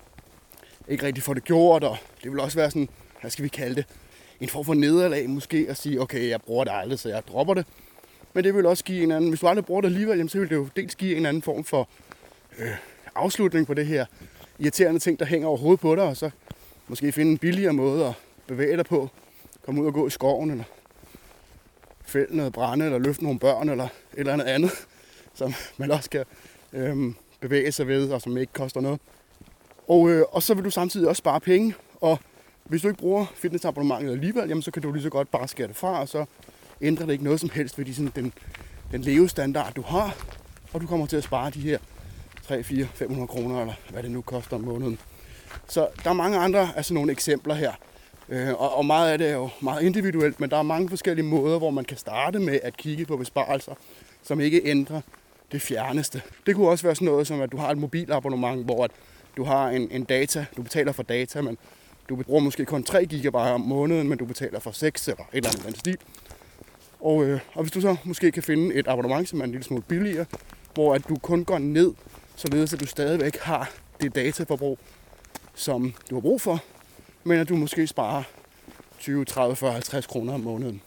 ikke 0.87 1.05
rigtig 1.05 1.23
få 1.23 1.33
det 1.33 1.43
gjort. 1.43 1.83
Og 1.83 1.97
det 2.23 2.31
vil 2.31 2.39
også 2.39 2.57
være 2.57 2.71
sådan, 2.71 2.89
hvad 3.21 3.31
skal 3.31 3.43
vi 3.43 3.49
kalde 3.49 3.75
det, 3.75 3.85
en 4.39 4.49
form 4.49 4.65
for 4.65 4.73
nederlag 4.73 5.29
måske 5.29 5.65
at 5.69 5.77
sige, 5.77 6.01
okay, 6.01 6.29
jeg 6.29 6.41
bruger 6.41 6.63
det 6.63 6.71
aldrig, 6.75 6.99
så 6.99 7.09
jeg 7.09 7.23
dropper 7.27 7.53
det. 7.53 7.65
Men 8.33 8.43
det 8.43 8.55
vil 8.55 8.65
også 8.65 8.83
give 8.83 9.03
en 9.03 9.11
anden, 9.11 9.29
hvis 9.29 9.39
du 9.39 9.47
aldrig 9.47 9.65
bruger 9.65 9.81
det 9.81 9.87
alligevel, 9.87 10.17
jamen, 10.17 10.29
så 10.29 10.39
vil 10.39 10.49
det 10.49 10.55
jo 10.55 10.67
dels 10.75 10.95
give 10.95 11.17
en 11.17 11.25
anden 11.25 11.41
form 11.41 11.63
for 11.63 11.89
øh, 12.59 12.71
afslutning 13.15 13.67
på 13.67 13.73
det 13.73 13.85
her 13.85 14.05
irriterende 14.59 14.99
ting, 14.99 15.19
der 15.19 15.25
hænger 15.25 15.47
over 15.47 15.57
hovedet 15.57 15.79
på 15.79 15.95
dig, 15.95 16.03
og 16.03 16.17
så 16.17 16.29
måske 16.87 17.11
finde 17.11 17.31
en 17.31 17.37
billigere 17.37 17.73
måde 17.73 18.05
at 18.05 18.13
bevæge 18.47 18.77
dig 18.77 18.85
på. 18.85 19.09
Komme 19.65 19.81
ud 19.81 19.87
og 19.87 19.93
gå 19.93 20.07
i 20.07 20.09
skoven, 20.09 20.51
eller 20.51 20.63
fælde 22.05 22.37
noget 22.37 22.53
brænde, 22.53 22.85
eller 22.85 22.97
løfte 22.97 23.23
nogle 23.23 23.39
børn, 23.39 23.69
eller 23.69 23.83
et 23.83 23.91
eller 24.13 24.33
andet 24.33 24.45
andet, 24.45 24.71
som 25.39 25.53
man 25.77 25.91
også 25.91 26.09
kan 26.09 26.25
øhm, 26.73 27.15
bevæge 27.39 27.71
sig 27.71 27.87
ved, 27.87 28.11
og 28.11 28.21
som 28.21 28.37
ikke 28.37 28.53
koster 28.53 28.81
noget. 28.81 28.99
Og, 29.87 30.09
øh, 30.09 30.25
og 30.31 30.43
så 30.43 30.53
vil 30.53 30.63
du 30.63 30.69
samtidig 30.69 31.07
også 31.07 31.19
spare 31.19 31.39
penge, 31.39 31.75
og 32.01 32.19
hvis 32.63 32.81
du 32.81 32.87
ikke 32.87 32.99
bruger 32.99 33.25
fitnessabonnementet 33.35 34.11
alligevel, 34.11 34.49
jamen, 34.49 34.61
så 34.61 34.71
kan 34.71 34.81
du 34.81 34.91
lige 34.91 35.03
så 35.03 35.09
godt 35.09 35.31
bare 35.31 35.47
skære 35.47 35.67
det 35.67 35.75
fra, 35.75 36.01
og 36.01 36.07
så 36.07 36.25
ændrer 36.81 37.05
det 37.05 37.13
ikke 37.13 37.23
noget 37.23 37.39
som 37.39 37.49
helst 37.49 37.77
ved 37.77 37.85
de, 37.85 37.95
sådan, 37.95 38.11
den, 38.15 38.33
den 38.91 39.01
levestandard, 39.01 39.73
du 39.73 39.81
har, 39.81 40.15
og 40.73 40.81
du 40.81 40.87
kommer 40.87 41.05
til 41.05 41.17
at 41.17 41.23
spare 41.23 41.49
de 41.49 41.59
her 41.59 41.77
3, 42.47 42.63
4, 42.63 42.87
500 42.93 43.27
kroner, 43.27 43.61
eller 43.61 43.73
hvad 43.89 44.03
det 44.03 44.11
nu 44.11 44.21
koster 44.21 44.55
om 44.55 44.61
måneden. 44.61 44.99
Så 45.67 45.87
der 46.03 46.09
er 46.09 46.13
mange 46.13 46.37
andre 46.37 46.69
altså 46.75 46.93
nogle 46.93 47.11
eksempler 47.11 47.53
her, 47.53 47.71
øh, 48.29 48.49
og, 48.49 48.77
og 48.77 48.85
meget 48.85 49.11
af 49.11 49.17
det 49.17 49.27
er 49.27 49.33
jo 49.33 49.49
meget 49.61 49.83
individuelt, 49.83 50.39
men 50.39 50.49
der 50.49 50.57
er 50.57 50.63
mange 50.63 50.89
forskellige 50.89 51.25
måder, 51.25 51.57
hvor 51.57 51.71
man 51.71 51.85
kan 51.85 51.97
starte 51.97 52.39
med 52.39 52.59
at 52.63 52.77
kigge 52.77 53.05
på 53.05 53.17
besparelser, 53.17 53.73
som 54.23 54.39
ikke 54.39 54.61
ændrer 54.65 55.01
det 55.51 55.61
fjerneste. 55.61 56.21
Det 56.45 56.55
kunne 56.55 56.69
også 56.69 56.83
være 56.83 56.95
sådan 56.95 57.05
noget 57.05 57.27
som, 57.27 57.41
at 57.41 57.51
du 57.51 57.57
har 57.57 57.71
et 57.71 57.77
mobilabonnement, 57.77 58.65
hvor 58.65 58.83
at 58.83 58.91
du 59.37 59.43
har 59.43 59.69
en, 59.69 59.91
en 59.91 60.03
data, 60.03 60.45
du 60.57 60.61
betaler 60.61 60.91
for 60.91 61.03
data, 61.03 61.41
men 61.41 61.57
du 62.09 62.15
bruger 62.15 62.41
måske 62.41 62.65
kun 62.65 62.83
3 62.83 63.05
GB 63.05 63.35
om 63.35 63.61
måneden, 63.61 64.09
men 64.09 64.17
du 64.17 64.25
betaler 64.25 64.59
for 64.59 64.71
6 64.71 65.07
eller 65.07 65.23
et 65.23 65.37
eller 65.37 65.49
andet 65.49 65.65
den 65.65 65.75
stil. 65.75 65.97
Og, 66.99 67.23
øh, 67.23 67.39
og 67.53 67.63
hvis 67.63 67.71
du 67.71 67.81
så 67.81 67.95
måske 68.03 68.31
kan 68.31 68.43
finde 68.43 68.75
et 68.75 68.87
abonnement, 68.87 69.29
som 69.29 69.39
er 69.39 69.43
en 69.43 69.51
lille 69.51 69.63
smule 69.63 69.81
billigere, 69.81 70.25
hvor 70.73 70.95
at 70.95 71.09
du 71.09 71.15
kun 71.15 71.45
går 71.45 71.57
ned, 71.57 71.93
således 72.35 72.73
at 72.73 72.79
du 72.79 72.85
stadigvæk 72.85 73.37
har 73.37 73.71
det 74.01 74.15
dataforbrug, 74.15 74.79
som 75.53 75.93
du 76.09 76.15
har 76.15 76.21
brug 76.21 76.41
for, 76.41 76.63
men 77.27 77.39
at 77.39 77.49
du 77.49 77.55
måske 77.55 77.87
sparer 77.87 78.23
20, 78.99 79.25
30, 79.25 79.55
40, 79.55 79.71
50 79.71 80.07
kroner 80.07 80.33
om 80.33 80.39
måneden. 80.39 80.81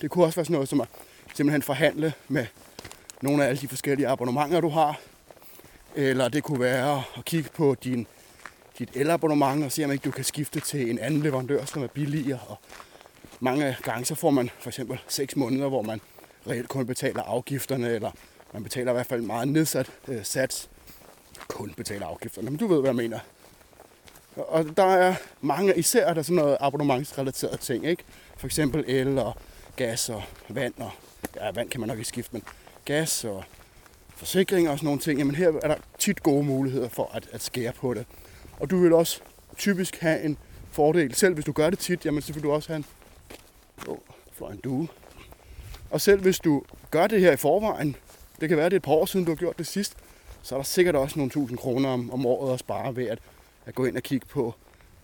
Det 0.00 0.10
kunne 0.10 0.24
også 0.24 0.36
være 0.36 0.44
sådan 0.44 0.54
noget 0.54 0.68
som 0.68 0.80
at 0.80 0.88
simpelthen 1.34 1.62
forhandle 1.62 2.12
med 2.28 2.46
nogle 3.22 3.44
af 3.44 3.48
alle 3.48 3.60
de 3.60 3.68
forskellige 3.68 4.08
abonnementer, 4.08 4.60
du 4.60 4.68
har. 4.68 5.00
Eller 5.94 6.28
det 6.28 6.42
kunne 6.42 6.60
være 6.60 7.02
at 7.18 7.24
kigge 7.24 7.50
på 7.54 7.76
din, 7.84 8.06
dit 8.78 8.90
elabonnement 8.94 9.64
og 9.64 9.72
se, 9.72 9.84
om 9.84 9.92
ikke 9.92 10.04
du 10.04 10.10
kan 10.10 10.24
skifte 10.24 10.60
til 10.60 10.90
en 10.90 10.98
anden 10.98 11.22
leverandør, 11.22 11.64
som 11.64 11.82
er 11.82 11.86
billigere. 11.86 12.40
Og 12.48 12.58
mange 13.40 13.76
gange 13.82 14.04
så 14.04 14.14
får 14.14 14.30
man 14.30 14.50
for 14.58 14.70
eksempel 14.70 14.98
6 15.08 15.36
måneder, 15.36 15.68
hvor 15.68 15.82
man 15.82 16.00
reelt 16.46 16.68
kun 16.68 16.86
betaler 16.86 17.22
afgifterne, 17.22 17.88
eller 17.88 18.10
man 18.52 18.62
betaler 18.62 18.92
i 18.92 18.94
hvert 18.94 19.06
fald 19.06 19.22
meget 19.22 19.48
nedsat 19.48 19.90
øh, 20.08 20.24
sats. 20.24 20.70
Kun 21.48 21.74
betaler 21.76 22.06
afgifterne, 22.06 22.50
men 22.50 22.58
du 22.58 22.66
ved, 22.66 22.80
hvad 22.80 22.88
jeg 22.88 22.96
mener. 22.96 23.18
Og 24.36 24.76
der 24.76 24.84
er 24.84 25.14
mange, 25.40 25.78
især 25.78 26.14
der 26.14 26.22
sådan 26.22 26.36
noget 26.36 26.56
abonnementsrelateret 26.60 27.60
ting, 27.60 27.86
ikke? 27.86 28.02
For 28.36 28.46
eksempel 28.46 28.84
el 28.86 29.18
og 29.18 29.36
gas 29.76 30.08
og 30.08 30.22
vand 30.48 30.74
og 30.76 30.90
ja, 31.36 31.50
vand 31.50 31.70
kan 31.70 31.80
man 31.80 31.88
nok 31.88 31.98
ikke 31.98 32.08
skifte, 32.08 32.30
men 32.32 32.42
gas 32.84 33.24
og 33.24 33.44
forsikring 34.16 34.70
og 34.70 34.78
sådan 34.78 34.86
nogle 34.86 35.00
ting, 35.00 35.18
jamen 35.18 35.34
her 35.34 35.48
er 35.48 35.68
der 35.68 35.76
tit 35.98 36.22
gode 36.22 36.44
muligheder 36.44 36.88
for 36.88 37.10
at, 37.14 37.28
at 37.32 37.42
skære 37.42 37.72
på 37.72 37.94
det. 37.94 38.06
Og 38.60 38.70
du 38.70 38.78
vil 38.80 38.92
også 38.92 39.20
typisk 39.56 40.00
have 40.00 40.22
en 40.22 40.38
fordel, 40.70 41.14
selv 41.14 41.34
hvis 41.34 41.44
du 41.44 41.52
gør 41.52 41.70
det 41.70 41.78
tit, 41.78 42.06
jamen 42.06 42.22
så 42.22 42.32
vil 42.32 42.42
du 42.42 42.52
også 42.52 42.68
have 42.68 42.76
en, 42.76 42.86
oh, 43.88 43.98
fløj 44.32 44.50
en 44.50 44.60
due. 44.64 44.88
Og 45.90 46.00
selv 46.00 46.20
hvis 46.20 46.38
du 46.38 46.62
gør 46.90 47.06
det 47.06 47.20
her 47.20 47.32
i 47.32 47.36
forvejen, 47.36 47.96
det 48.40 48.48
kan 48.48 48.58
være, 48.58 48.66
det 48.66 48.72
er 48.72 48.76
et 48.76 48.82
par 48.82 48.92
år 48.92 49.06
siden, 49.06 49.26
du 49.26 49.30
har 49.30 49.36
gjort 49.36 49.58
det 49.58 49.66
sidst, 49.66 49.94
så 50.42 50.54
er 50.54 50.58
der 50.58 50.64
sikkert 50.64 50.96
også 50.96 51.18
nogle 51.18 51.30
tusind 51.30 51.58
kroner 51.58 51.88
om, 51.88 52.10
om 52.10 52.26
året 52.26 52.52
at 52.52 52.60
spare 52.60 52.96
ved 52.96 53.06
at, 53.06 53.18
at 53.66 53.74
gå 53.74 53.84
ind 53.84 53.96
og 53.96 54.02
kigge 54.02 54.26
på 54.26 54.54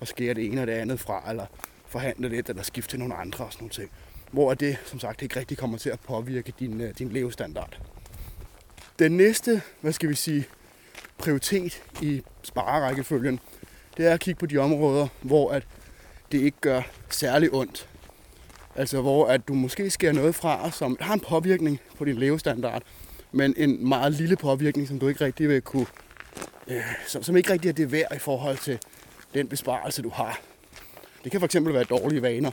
og 0.00 0.08
skære 0.08 0.34
det 0.34 0.44
ene 0.44 0.60
og 0.60 0.66
det 0.66 0.72
andet 0.72 1.00
fra, 1.00 1.30
eller 1.30 1.46
forhandle 1.86 2.28
lidt, 2.28 2.48
eller 2.48 2.62
skifte 2.62 2.90
til 2.90 2.98
nogle 2.98 3.14
andre 3.14 3.44
og 3.44 3.52
sådan 3.52 3.62
nogle 3.62 3.72
ting. 3.72 3.90
Hvor 4.30 4.54
det, 4.54 4.78
som 4.84 4.98
sagt, 4.98 5.22
ikke 5.22 5.38
rigtig 5.40 5.58
kommer 5.58 5.78
til 5.78 5.90
at 5.90 6.00
påvirke 6.00 6.52
din, 6.58 6.80
øh, 6.80 6.94
din 6.98 7.08
levestandard. 7.08 7.78
Den 8.98 9.16
næste, 9.16 9.62
hvad 9.80 9.92
skal 9.92 10.08
vi 10.08 10.14
sige, 10.14 10.46
prioritet 11.18 11.82
i 12.02 12.22
sparerækkefølgen, 12.42 13.40
det 13.96 14.06
er 14.06 14.14
at 14.14 14.20
kigge 14.20 14.38
på 14.38 14.46
de 14.46 14.58
områder, 14.58 15.08
hvor 15.22 15.50
at 15.50 15.66
det 16.32 16.38
ikke 16.38 16.58
gør 16.60 16.82
særlig 17.10 17.54
ondt. 17.54 17.88
Altså 18.76 19.00
hvor 19.00 19.26
at 19.26 19.48
du 19.48 19.54
måske 19.54 19.90
skærer 19.90 20.12
noget 20.12 20.34
fra, 20.34 20.70
som 20.70 20.96
har 21.00 21.14
en 21.14 21.20
påvirkning 21.20 21.80
på 21.98 22.04
din 22.04 22.16
levestandard, 22.18 22.82
men 23.32 23.54
en 23.56 23.88
meget 23.88 24.12
lille 24.12 24.36
påvirkning, 24.36 24.88
som 24.88 24.98
du 24.98 25.08
ikke 25.08 25.24
rigtig 25.24 25.48
vil 25.48 25.62
kunne, 25.62 25.86
øh, 26.68 26.82
som, 27.06 27.22
som 27.22 27.36
ikke 27.36 27.52
rigtig 27.52 27.68
er 27.68 27.72
det 27.72 27.92
værd 27.92 28.16
i 28.16 28.18
forhold 28.18 28.58
til 28.58 28.78
den 29.34 29.48
besparelse, 29.48 30.02
du 30.02 30.08
har. 30.08 30.40
Det 31.24 31.32
kan 31.32 31.40
fx 31.40 31.56
være 31.60 31.84
dårlige 31.84 32.22
vaner, 32.22 32.50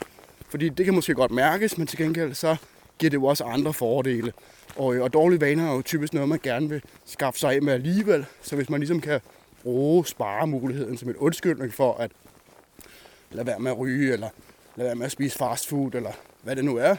fordi 0.49 0.69
det 0.69 0.85
kan 0.85 0.93
måske 0.93 1.13
godt 1.13 1.31
mærkes, 1.31 1.77
men 1.77 1.87
til 1.87 1.97
gengæld 1.97 2.33
så 2.33 2.55
giver 2.99 3.09
det 3.09 3.17
jo 3.17 3.25
også 3.25 3.43
andre 3.43 3.73
fordele. 3.73 4.33
Og, 4.75 4.95
øh, 4.95 5.03
og 5.03 5.13
dårlige 5.13 5.41
vaner 5.41 5.69
er 5.69 5.75
jo 5.75 5.81
typisk 5.81 6.13
noget, 6.13 6.29
man 6.29 6.39
gerne 6.43 6.69
vil 6.69 6.81
skaffe 7.05 7.39
sig 7.39 7.53
af 7.53 7.61
med 7.61 7.73
alligevel. 7.73 8.25
Så 8.41 8.55
hvis 8.55 8.69
man 8.69 8.79
ligesom 8.79 9.01
kan 9.01 9.21
bruge 9.63 10.05
sparemuligheden 10.05 10.97
som 10.97 11.09
et 11.09 11.15
undskyldning 11.15 11.73
for 11.73 11.93
at 11.93 12.11
lade 13.31 13.47
være 13.47 13.59
med 13.59 13.71
at 13.71 13.79
ryge, 13.79 14.13
eller 14.13 14.29
lade 14.75 14.87
være 14.87 14.95
med 14.95 15.05
at 15.05 15.11
spise 15.11 15.37
fast 15.37 15.67
food, 15.67 15.95
eller 15.95 16.11
hvad 16.43 16.55
det 16.55 16.65
nu 16.65 16.77
er, 16.77 16.95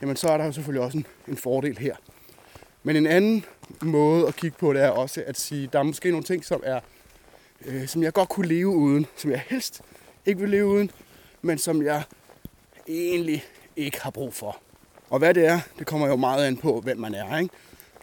jamen 0.00 0.16
så 0.16 0.28
er 0.28 0.38
der 0.38 0.44
jo 0.44 0.52
selvfølgelig 0.52 0.84
også 0.84 0.98
en, 0.98 1.06
en 1.28 1.36
fordel 1.36 1.78
her. 1.78 1.96
Men 2.82 2.96
en 2.96 3.06
anden 3.06 3.44
måde 3.82 4.26
at 4.26 4.36
kigge 4.36 4.56
på 4.58 4.72
det 4.72 4.82
er 4.82 4.90
også 4.90 5.24
at 5.26 5.40
sige, 5.40 5.68
der 5.72 5.78
er 5.78 5.82
måske 5.82 6.10
nogle 6.10 6.24
ting, 6.24 6.44
som 6.44 6.62
er 6.64 6.80
øh, 7.66 7.88
som 7.88 8.02
jeg 8.02 8.12
godt 8.12 8.28
kunne 8.28 8.48
leve 8.48 8.68
uden, 8.68 9.06
som 9.16 9.30
jeg 9.30 9.42
helst 9.46 9.82
ikke 10.26 10.40
vil 10.40 10.50
leve 10.50 10.66
uden, 10.66 10.90
men 11.42 11.58
som 11.58 11.82
jeg 11.82 12.02
egentlig 12.88 13.44
ikke 13.76 14.02
har 14.02 14.10
brug 14.10 14.34
for. 14.34 14.58
Og 15.10 15.18
hvad 15.18 15.34
det 15.34 15.46
er, 15.46 15.60
det 15.78 15.86
kommer 15.86 16.08
jo 16.08 16.16
meget 16.16 16.46
an 16.46 16.56
på, 16.56 16.80
hvem 16.80 16.98
man 16.98 17.14
er. 17.14 17.38
Ikke? 17.38 17.54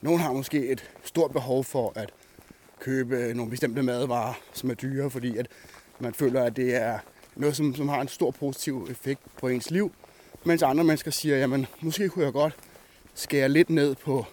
Nogle 0.01 0.19
har 0.19 0.33
måske 0.33 0.67
et 0.67 0.89
stort 1.03 1.31
behov 1.31 1.63
for 1.63 1.93
at 1.95 2.09
købe 2.79 3.33
nogle 3.33 3.51
bestemte 3.51 3.83
madvarer, 3.83 4.33
som 4.53 4.69
er 4.69 4.73
dyre, 4.73 5.09
fordi 5.09 5.37
at 5.37 5.47
man 5.99 6.13
føler, 6.13 6.43
at 6.43 6.55
det 6.55 6.75
er 6.75 6.99
noget, 7.35 7.55
som, 7.55 7.75
som 7.75 7.89
har 7.89 8.01
en 8.01 8.07
stor 8.07 8.31
positiv 8.31 8.87
effekt 8.91 9.21
på 9.37 9.47
ens 9.47 9.71
liv. 9.71 9.91
Mens 10.43 10.63
andre 10.63 10.83
mennesker 10.83 11.11
siger, 11.11 11.37
jamen 11.37 11.67
måske 11.81 12.09
kunne 12.09 12.25
jeg 12.25 12.33
godt 12.33 12.55
skære 13.13 13.49
lidt 13.49 13.69
ned 13.69 13.95
på 13.95 14.25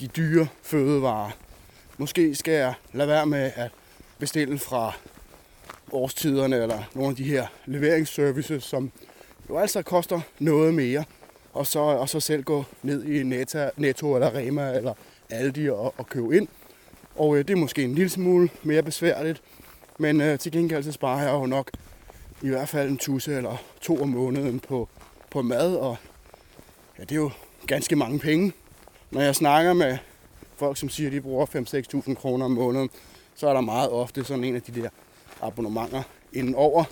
de 0.00 0.06
dyre 0.06 0.48
fødevarer. 0.62 1.30
Måske 1.98 2.34
skal 2.34 2.54
jeg 2.54 2.74
lade 2.92 3.08
være 3.08 3.26
med 3.26 3.50
at 3.56 3.70
bestille 4.18 4.58
fra 4.58 4.92
årstiderne 5.92 6.56
eller 6.56 6.82
nogle 6.94 7.10
af 7.10 7.16
de 7.16 7.24
her 7.24 7.46
leveringsservices, 7.66 8.64
som 8.64 8.90
jo 9.48 9.58
altså 9.58 9.82
koster 9.82 10.20
noget 10.38 10.74
mere. 10.74 11.04
Og 11.52 11.66
så, 11.66 11.78
og 11.78 12.08
så 12.08 12.20
selv 12.20 12.42
gå 12.42 12.64
ned 12.82 13.04
i 13.04 13.22
Neta, 13.22 13.70
Netto 13.76 14.14
eller 14.14 14.34
Rema 14.34 14.76
eller 14.76 14.94
Aldi 15.30 15.68
og, 15.68 15.94
og 15.98 16.06
købe 16.06 16.36
ind. 16.36 16.48
Og 17.16 17.36
øh, 17.36 17.48
det 17.48 17.50
er 17.50 17.56
måske 17.56 17.82
en 17.82 17.94
lille 17.94 18.10
smule 18.10 18.48
mere 18.62 18.82
besværligt, 18.82 19.42
men 19.98 20.20
øh, 20.20 20.38
til 20.38 20.52
gengæld 20.52 20.82
så 20.82 20.92
sparer 20.92 21.22
jeg 21.22 21.32
jo 21.32 21.46
nok 21.46 21.70
i 22.42 22.48
hvert 22.48 22.68
fald 22.68 22.90
en 22.90 22.98
tusse 22.98 23.36
eller 23.36 23.56
to 23.80 24.02
om 24.02 24.08
måneden 24.08 24.60
på, 24.60 24.88
på 25.30 25.42
mad, 25.42 25.76
og 25.76 25.96
ja, 26.98 27.02
det 27.02 27.12
er 27.12 27.16
jo 27.16 27.30
ganske 27.66 27.96
mange 27.96 28.18
penge. 28.18 28.52
Når 29.10 29.20
jeg 29.20 29.34
snakker 29.34 29.72
med 29.72 29.98
folk, 30.56 30.76
som 30.76 30.88
siger, 30.88 31.08
at 31.08 31.12
de 31.12 31.20
bruger 31.20 31.46
5-6.000 32.06 32.14
kroner 32.14 32.44
om 32.44 32.50
måneden, 32.50 32.90
så 33.34 33.48
er 33.48 33.52
der 33.52 33.60
meget 33.60 33.90
ofte 33.90 34.24
sådan 34.24 34.44
en 34.44 34.56
af 34.56 34.62
de 34.62 34.82
der 34.82 34.88
abonnementer 35.42 36.02
indenover. 36.32 36.84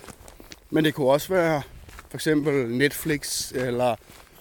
Men 0.70 0.84
det 0.84 0.94
kunne 0.94 1.10
også 1.10 1.28
være 1.28 1.62
for 2.08 2.16
eksempel 2.16 2.68
Netflix, 2.68 3.52
eller 3.52 3.96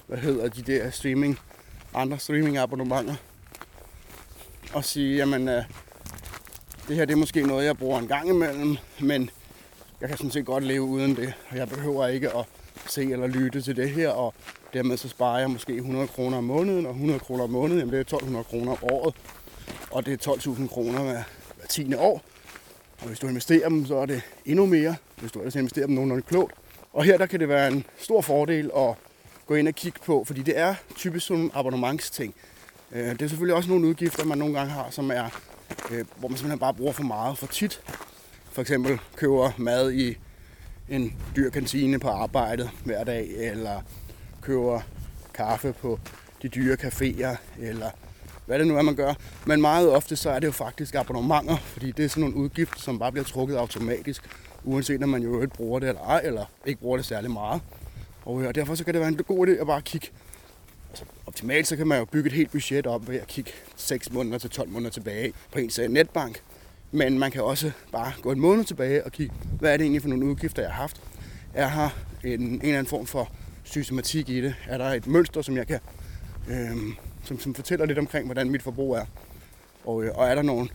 hvad 0.07 0.17
hedder 0.17 0.49
de 0.49 0.61
der 0.61 0.89
streaming, 0.89 1.39
andre 1.93 2.19
streaming 2.19 2.57
abonnementer. 2.57 3.15
Og 4.73 4.85
sige, 4.85 5.17
jamen, 5.17 5.49
øh, 5.49 5.63
det 6.87 6.95
her 6.95 7.05
det 7.05 7.13
er 7.13 7.17
måske 7.17 7.47
noget, 7.47 7.65
jeg 7.65 7.77
bruger 7.77 7.99
en 7.99 8.07
gang 8.07 8.29
imellem, 8.29 8.77
men 8.99 9.29
jeg 10.01 10.09
kan 10.09 10.17
sådan 10.17 10.31
set 10.31 10.45
godt 10.45 10.63
leve 10.63 10.81
uden 10.81 11.15
det. 11.15 11.33
Og 11.49 11.57
jeg 11.57 11.69
behøver 11.69 12.07
ikke 12.07 12.37
at 12.37 12.45
se 12.87 13.11
eller 13.11 13.27
lytte 13.27 13.61
til 13.61 13.75
det 13.75 13.89
her, 13.89 14.09
og 14.09 14.33
dermed 14.73 14.97
så 14.97 15.09
sparer 15.09 15.39
jeg 15.39 15.49
måske 15.49 15.75
100 15.75 16.07
kroner 16.07 16.37
om 16.37 16.43
måneden, 16.43 16.85
og 16.85 16.91
100 16.91 17.19
kroner 17.19 17.43
om 17.43 17.49
måneden, 17.49 17.79
jamen 17.79 17.91
det 17.93 17.97
er 17.97 18.01
1200 18.01 18.43
kroner 18.43 18.71
om 18.71 18.77
året, 18.81 19.15
og 19.91 20.05
det 20.05 20.27
er 20.27 20.31
12.000 20.31 20.67
kroner 20.67 21.03
hver, 21.03 21.23
hver 21.57 21.67
10. 21.69 21.93
år. 21.93 22.21
Og 23.01 23.07
hvis 23.07 23.19
du 23.19 23.27
investerer 23.27 23.69
dem, 23.69 23.85
så 23.85 23.95
er 23.95 24.05
det 24.05 24.21
endnu 24.45 24.65
mere, 24.65 24.95
hvis 25.19 25.31
du 25.31 25.39
ellers 25.39 25.55
investerer 25.55 25.85
dem 25.85 25.95
nogenlunde 25.95 26.23
klogt. 26.23 26.53
Og 26.93 27.03
her 27.03 27.17
der 27.17 27.25
kan 27.25 27.39
det 27.39 27.49
være 27.49 27.67
en 27.67 27.85
stor 27.97 28.21
fordel 28.21 28.71
at 28.77 28.95
gå 29.45 29.55
ind 29.55 29.67
og 29.67 29.73
kigge 29.73 29.99
på, 30.05 30.23
fordi 30.23 30.41
det 30.41 30.57
er 30.57 30.75
typisk 30.95 31.25
sådan 31.25 31.43
en 31.43 31.51
abonnementsting. 31.53 32.35
Øh, 32.91 33.09
det 33.09 33.21
er 33.21 33.27
selvfølgelig 33.27 33.55
også 33.55 33.69
nogle 33.69 33.87
udgifter, 33.87 34.25
man 34.25 34.37
nogle 34.37 34.53
gange 34.53 34.71
har, 34.71 34.87
som 34.89 35.11
er, 35.11 35.25
øh, 35.91 36.05
hvor 36.15 36.27
man 36.27 36.37
simpelthen 36.37 36.59
bare 36.59 36.73
bruger 36.73 36.93
for 36.93 37.03
meget 37.03 37.37
for 37.37 37.47
tit. 37.47 37.81
For 38.51 38.61
eksempel 38.61 38.99
køber 39.15 39.51
mad 39.57 39.91
i 39.91 40.17
en 40.89 41.15
dyr 41.35 41.49
kantine 41.49 41.99
på 41.99 42.07
arbejdet 42.07 42.69
hver 42.85 43.03
dag, 43.03 43.27
eller 43.37 43.81
køber 44.41 44.81
kaffe 45.33 45.73
på 45.73 45.99
de 46.41 46.49
dyre 46.49 46.77
caféer, 46.83 47.35
eller 47.59 47.89
hvad 48.45 48.59
det 48.59 48.67
nu 48.67 48.77
er, 48.77 48.81
man 48.81 48.95
gør. 48.95 49.13
Men 49.45 49.61
meget 49.61 49.89
ofte 49.89 50.15
så 50.15 50.29
er 50.29 50.39
det 50.39 50.47
jo 50.47 50.51
faktisk 50.51 50.95
abonnementer, 50.95 51.57
fordi 51.57 51.91
det 51.91 52.05
er 52.05 52.09
sådan 52.09 52.21
nogle 52.21 52.35
udgifter, 52.35 52.79
som 52.79 52.99
bare 52.99 53.11
bliver 53.11 53.25
trukket 53.25 53.55
automatisk, 53.55 54.23
uanset 54.63 55.03
om 55.03 55.09
man 55.09 55.21
jo 55.21 55.41
ikke 55.41 55.55
bruger 55.55 55.79
det 55.79 55.89
eller 55.89 56.01
ej, 56.01 56.21
eller 56.23 56.45
ikke 56.65 56.81
bruger 56.81 56.97
det 56.97 57.05
særlig 57.05 57.31
meget. 57.31 57.61
Og, 58.25 58.41
øh, 58.41 58.47
og 58.47 58.55
derfor 58.55 58.75
så 58.75 58.83
kan 58.85 58.93
det 58.93 59.01
være 59.01 59.09
en 59.09 59.17
god 59.17 59.47
idé 59.47 59.51
at 59.51 59.67
bare 59.67 59.81
kigge. 59.81 60.07
Altså, 60.89 61.05
optimalt 61.27 61.67
så 61.67 61.75
kan 61.75 61.87
man 61.87 61.99
jo 61.99 62.05
bygge 62.05 62.27
et 62.27 62.33
helt 62.33 62.51
budget 62.51 62.87
op 62.87 63.07
ved 63.07 63.19
at 63.19 63.27
kigge 63.27 63.51
6 63.75 64.11
måneder 64.11 64.37
til 64.37 64.49
12 64.49 64.69
måneder 64.69 64.91
tilbage 64.91 65.33
på 65.51 65.59
ens 65.59 65.79
øh, 65.79 65.89
netbank. 65.89 66.41
Men 66.91 67.19
man 67.19 67.31
kan 67.31 67.43
også 67.43 67.71
bare 67.91 68.13
gå 68.21 68.31
en 68.31 68.39
måned 68.39 68.63
tilbage 68.63 69.05
og 69.05 69.11
kigge, 69.11 69.35
hvad 69.59 69.73
er 69.73 69.77
det 69.77 69.83
egentlig 69.83 70.01
for 70.01 70.09
nogle 70.09 70.25
udgifter, 70.25 70.61
jeg 70.61 70.71
har 70.71 70.81
haft. 70.81 71.01
Er 71.53 71.67
har 71.67 71.97
en, 72.23 72.41
en 72.41 72.61
eller 72.61 72.77
anden 72.77 72.85
form 72.85 73.05
for 73.05 73.31
systematik 73.71 74.29
i 74.29 74.41
det? 74.41 74.55
Er 74.67 74.77
der 74.77 74.85
et 74.85 75.07
mønster, 75.07 75.41
som 75.41 75.57
jeg 75.57 75.67
kan, 75.67 75.79
øh, 76.49 76.77
som, 77.23 77.39
som 77.39 77.55
fortæller 77.55 77.85
lidt 77.85 77.99
omkring, 77.99 78.25
hvordan 78.25 78.49
mit 78.49 78.61
forbrug 78.61 78.95
er? 78.95 79.05
Og, 79.85 80.03
øh, 80.03 80.11
og 80.15 80.27
er 80.27 80.35
der 80.35 80.41
nogle 80.41 80.69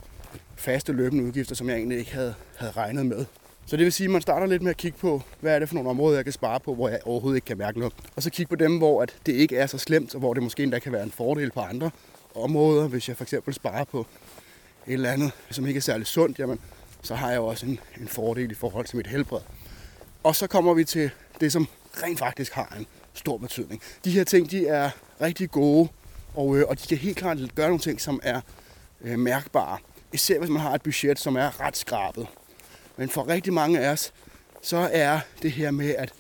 faste 0.57 0.93
løbende 0.93 1.25
udgifter, 1.25 1.55
som 1.55 1.69
jeg 1.69 1.77
egentlig 1.77 1.99
ikke 1.99 2.15
havde, 2.15 2.35
havde 2.57 2.73
regnet 2.73 3.07
med? 3.07 3.25
Så 3.67 3.77
det 3.77 3.85
vil 3.85 3.93
sige, 3.93 4.05
at 4.05 4.11
man 4.11 4.23
starter 4.23 4.47
lidt 4.47 4.63
med 4.63 4.71
at 4.71 4.77
kigge 4.77 4.99
på, 4.99 5.23
hvad 5.41 5.55
er 5.55 5.59
det 5.59 5.69
for 5.69 5.75
nogle 5.75 5.91
områder, 5.91 6.17
jeg 6.17 6.25
kan 6.25 6.33
spare 6.33 6.61
på, 6.61 6.75
hvor 6.75 6.89
jeg 6.89 6.99
overhovedet 7.05 7.37
ikke 7.37 7.47
kan 7.47 7.59
mærke 7.59 7.79
noget. 7.79 7.95
Og 8.17 8.23
så 8.23 8.31
kigge 8.31 8.51
på 8.51 8.57
dem, 8.57 8.79
hvor 8.79 9.03
at 9.03 9.17
det 9.27 9.33
ikke 9.33 9.57
er 9.57 9.67
så 9.67 9.79
slemt, 9.79 10.15
og 10.15 10.19
hvor 10.19 10.35
det 10.35 10.43
måske 10.43 10.63
endda 10.63 10.79
kan 10.79 10.93
være 10.93 11.03
en 11.03 11.11
fordel 11.11 11.51
på 11.51 11.61
andre 11.61 11.91
områder. 12.35 12.89
Hvis 12.89 13.09
jeg 13.09 13.17
for 13.17 13.25
eksempel 13.25 13.55
sparer 13.55 13.85
på 13.85 14.07
et 14.87 14.93
eller 14.93 15.11
andet, 15.11 15.31
som 15.51 15.67
ikke 15.67 15.79
er 15.79 15.83
særlig 15.83 16.07
sundt, 16.07 16.39
jamen, 16.39 16.61
så 17.03 17.15
har 17.15 17.31
jeg 17.31 17.41
også 17.41 17.67
en, 17.67 17.81
en 18.01 18.09
fordel 18.09 18.51
i 18.51 18.55
forhold 18.55 18.87
til 18.87 18.97
mit 18.97 19.07
helbred. 19.07 19.41
Og 20.23 20.37
så 20.37 20.47
kommer 20.47 20.75
vi 20.75 20.85
til 20.85 21.11
det, 21.41 21.53
som 21.53 21.69
rent 22.03 22.19
faktisk 22.19 22.53
har 22.53 22.77
en 22.79 22.87
stor 23.15 23.37
betydning. 23.37 23.83
De 24.05 24.11
her 24.11 24.25
ting, 24.25 24.51
de 24.51 24.67
er 24.67 24.91
rigtig 25.21 25.51
gode, 25.51 25.89
og, 26.35 26.57
øh, 26.57 26.65
og 26.69 26.83
de 26.83 26.87
kan 26.87 26.99
helt 26.99 27.17
klart 27.17 27.39
gøre 27.55 27.67
nogle 27.67 27.81
ting, 27.81 28.01
som 28.01 28.21
er 28.23 28.41
øh, 29.01 29.19
mærkbare. 29.19 29.79
Især 30.13 30.39
hvis 30.39 30.51
man 30.51 30.61
har 30.63 30.75
et 30.75 30.83
budget, 30.83 31.19
som 31.19 31.37
er 31.37 31.61
ret 31.61 31.77
skrabet. 31.77 32.27
Men 32.97 33.09
for 33.09 33.29
rigtig 33.29 33.53
mange 33.53 33.81
af 33.81 33.93
os, 33.93 34.13
så 34.63 34.89
er 34.93 35.21
det 35.43 35.53
her 35.53 35.71
med 35.71 35.95
at 35.99 36.13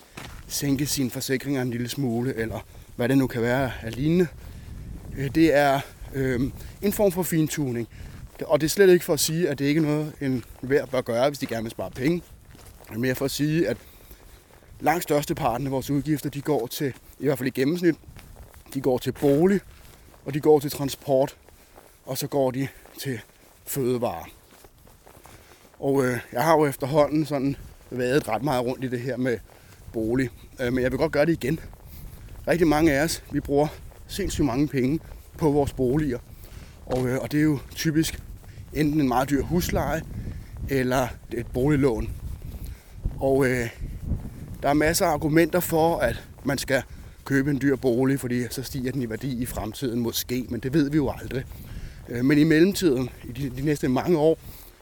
sænke 0.48 0.86
sine 0.86 1.10
forsikringer 1.10 1.62
en 1.62 1.70
lille 1.70 1.88
smule, 1.88 2.34
eller 2.34 2.60
hvad 2.96 3.08
det 3.08 3.18
nu 3.18 3.26
kan 3.26 3.42
være 3.42 3.72
af 3.82 3.96
lignende, 3.96 4.26
øh, 5.16 5.34
det 5.34 5.54
er 5.54 5.80
øh, 6.14 6.40
en 6.82 6.92
form 6.92 7.12
for 7.12 7.22
fintuning. 7.22 7.88
Og 8.44 8.60
det 8.60 8.66
er 8.66 8.70
slet 8.70 8.90
ikke 8.90 9.04
for 9.04 9.12
at 9.12 9.20
sige, 9.20 9.48
at 9.48 9.58
det 9.58 9.64
ikke 9.64 9.78
er 9.78 9.82
noget, 9.82 10.12
en 10.20 10.44
hver 10.60 10.86
bør 10.86 11.00
gøre, 11.00 11.28
hvis 11.28 11.38
de 11.38 11.46
gerne 11.46 11.62
vil 11.62 11.70
spare 11.70 11.90
penge. 11.90 12.22
Men 12.90 13.00
mere 13.00 13.14
for 13.14 13.24
at 13.24 13.30
sige, 13.30 13.68
at 13.68 13.76
langt 14.80 15.02
størsteparten 15.02 15.66
af 15.66 15.72
vores 15.72 15.90
udgifter, 15.90 16.30
de 16.30 16.40
går 16.40 16.66
til, 16.66 16.94
i 17.18 17.24
hvert 17.24 17.38
fald 17.38 17.46
i 17.46 17.60
gennemsnit, 17.60 17.96
de 18.74 18.80
går 18.80 18.98
til 18.98 19.12
bolig, 19.12 19.60
og 20.24 20.34
de 20.34 20.40
går 20.40 20.60
til 20.60 20.70
transport, 20.70 21.36
og 22.06 22.18
så 22.18 22.26
går 22.26 22.50
de 22.50 22.68
til 22.98 23.20
fødevarer. 23.66 24.28
Og 25.78 26.04
øh, 26.04 26.18
jeg 26.32 26.44
har 26.44 26.56
jo 26.56 26.66
efterhånden 26.66 27.26
sådan 27.26 27.56
været 27.90 28.28
ret 28.28 28.42
meget 28.42 28.64
rundt 28.64 28.84
i 28.84 28.88
det 28.88 29.00
her 29.00 29.16
med 29.16 29.38
bolig. 29.92 30.30
Øh, 30.60 30.72
men 30.72 30.82
jeg 30.82 30.92
vil 30.92 30.98
godt 30.98 31.12
gøre 31.12 31.26
det 31.26 31.32
igen. 31.32 31.60
Rigtig 32.48 32.66
mange 32.66 32.92
af 32.92 33.04
os, 33.04 33.22
vi 33.32 33.40
bruger 33.40 33.68
sindssygt 34.06 34.46
mange 34.46 34.68
penge 34.68 35.00
på 35.38 35.50
vores 35.50 35.72
boliger. 35.72 36.18
Og, 36.86 37.08
øh, 37.08 37.18
og 37.18 37.32
det 37.32 37.40
er 37.40 37.44
jo 37.44 37.58
typisk 37.74 38.22
enten 38.72 39.00
en 39.00 39.08
meget 39.08 39.30
dyr 39.30 39.42
husleje, 39.42 40.02
eller 40.68 41.08
et 41.32 41.46
boliglån. 41.46 42.10
Og 43.20 43.46
øh, 43.46 43.68
der 44.62 44.68
er 44.68 44.74
masser 44.74 45.06
af 45.06 45.10
argumenter 45.10 45.60
for, 45.60 45.98
at 45.98 46.22
man 46.44 46.58
skal 46.58 46.82
købe 47.24 47.50
en 47.50 47.60
dyr 47.62 47.76
bolig, 47.76 48.20
fordi 48.20 48.44
så 48.50 48.62
stiger 48.62 48.92
den 48.92 49.02
i 49.02 49.10
værdi 49.10 49.42
i 49.42 49.46
fremtiden 49.46 50.00
måske, 50.00 50.46
men 50.48 50.60
det 50.60 50.74
ved 50.74 50.90
vi 50.90 50.96
jo 50.96 51.12
aldrig. 51.20 51.44
Øh, 52.08 52.24
men 52.24 52.38
i 52.38 52.44
mellemtiden, 52.44 53.10
i 53.24 53.32
de, 53.32 53.50
de 53.56 53.62
næste 53.62 53.88
mange 53.88 54.18
år, 54.18 54.38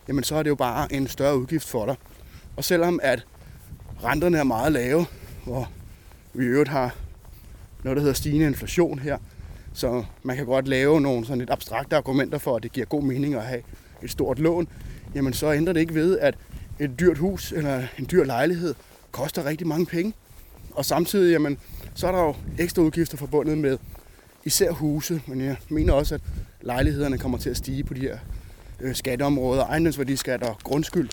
jamen 0.09 0.25
så 0.25 0.37
er 0.37 0.43
det 0.43 0.50
jo 0.50 0.54
bare 0.54 0.93
en 0.93 1.09
større 1.09 1.38
udgift 1.38 1.69
for 1.69 1.87
dig. 1.87 1.97
Og 2.57 2.64
selvom 2.64 3.00
at 3.02 3.26
renterne 4.04 4.38
er 4.38 4.45
meget 4.45 4.73
lave, 4.73 5.07
hvor 5.45 5.71
vi 6.35 6.45
i 6.45 6.49
øvrigt 6.49 6.71
har 6.71 6.95
noget, 7.83 7.97
der 7.97 8.00
hedder 8.00 8.14
stigende 8.14 8.47
inflation 8.47 8.99
her, 8.99 9.19
så 9.73 10.04
man 10.23 10.37
kan 10.37 10.47
godt 10.47 10.69
lave 10.69 11.00
nogle 11.00 11.26
sådan 11.26 11.38
lidt 11.38 11.50
abstrakte 11.50 11.97
argumenter 11.97 12.38
for, 12.38 12.57
at 12.57 12.62
det 12.62 12.73
giver 12.73 12.87
god 12.87 13.02
mening 13.02 13.35
at 13.35 13.43
have 13.43 13.62
et 14.02 14.11
stort 14.11 14.38
lån, 14.38 14.69
jamen 15.14 15.33
så 15.33 15.52
ændrer 15.52 15.73
det 15.73 15.81
ikke 15.81 15.95
ved, 15.95 16.19
at 16.19 16.35
et 16.78 17.00
dyrt 17.00 17.19
hus 17.19 17.52
eller 17.52 17.83
en 17.99 18.09
dyr 18.11 18.25
lejlighed 18.25 18.75
koster 19.14 19.44
rigtig 19.44 19.66
mange 19.66 19.87
penge. 19.87 20.12
Og 20.71 20.85
samtidig, 20.85 21.33
jamen, 21.33 21.59
så 21.94 22.06
er 22.06 22.12
der 22.12 22.23
jo 22.23 22.35
ekstra 22.59 22.83
udgifter 22.83 23.16
forbundet 23.16 23.59
med 23.59 23.78
især 24.44 24.71
huse, 24.71 25.23
men 25.26 25.40
jeg 25.40 25.56
mener 25.68 25.92
også, 25.92 26.14
at 26.14 26.21
lejlighederne 26.61 27.18
kommer 27.18 27.38
til 27.38 27.50
at 27.50 27.56
stige 27.56 27.85
på 27.85 27.94
de 27.94 28.00
her 28.00 28.18
øh, 28.80 28.94
skatteområder, 28.94 29.64
ejendomsværdiskat 29.64 30.42
og 30.42 30.59
grundskyld. 30.62 31.11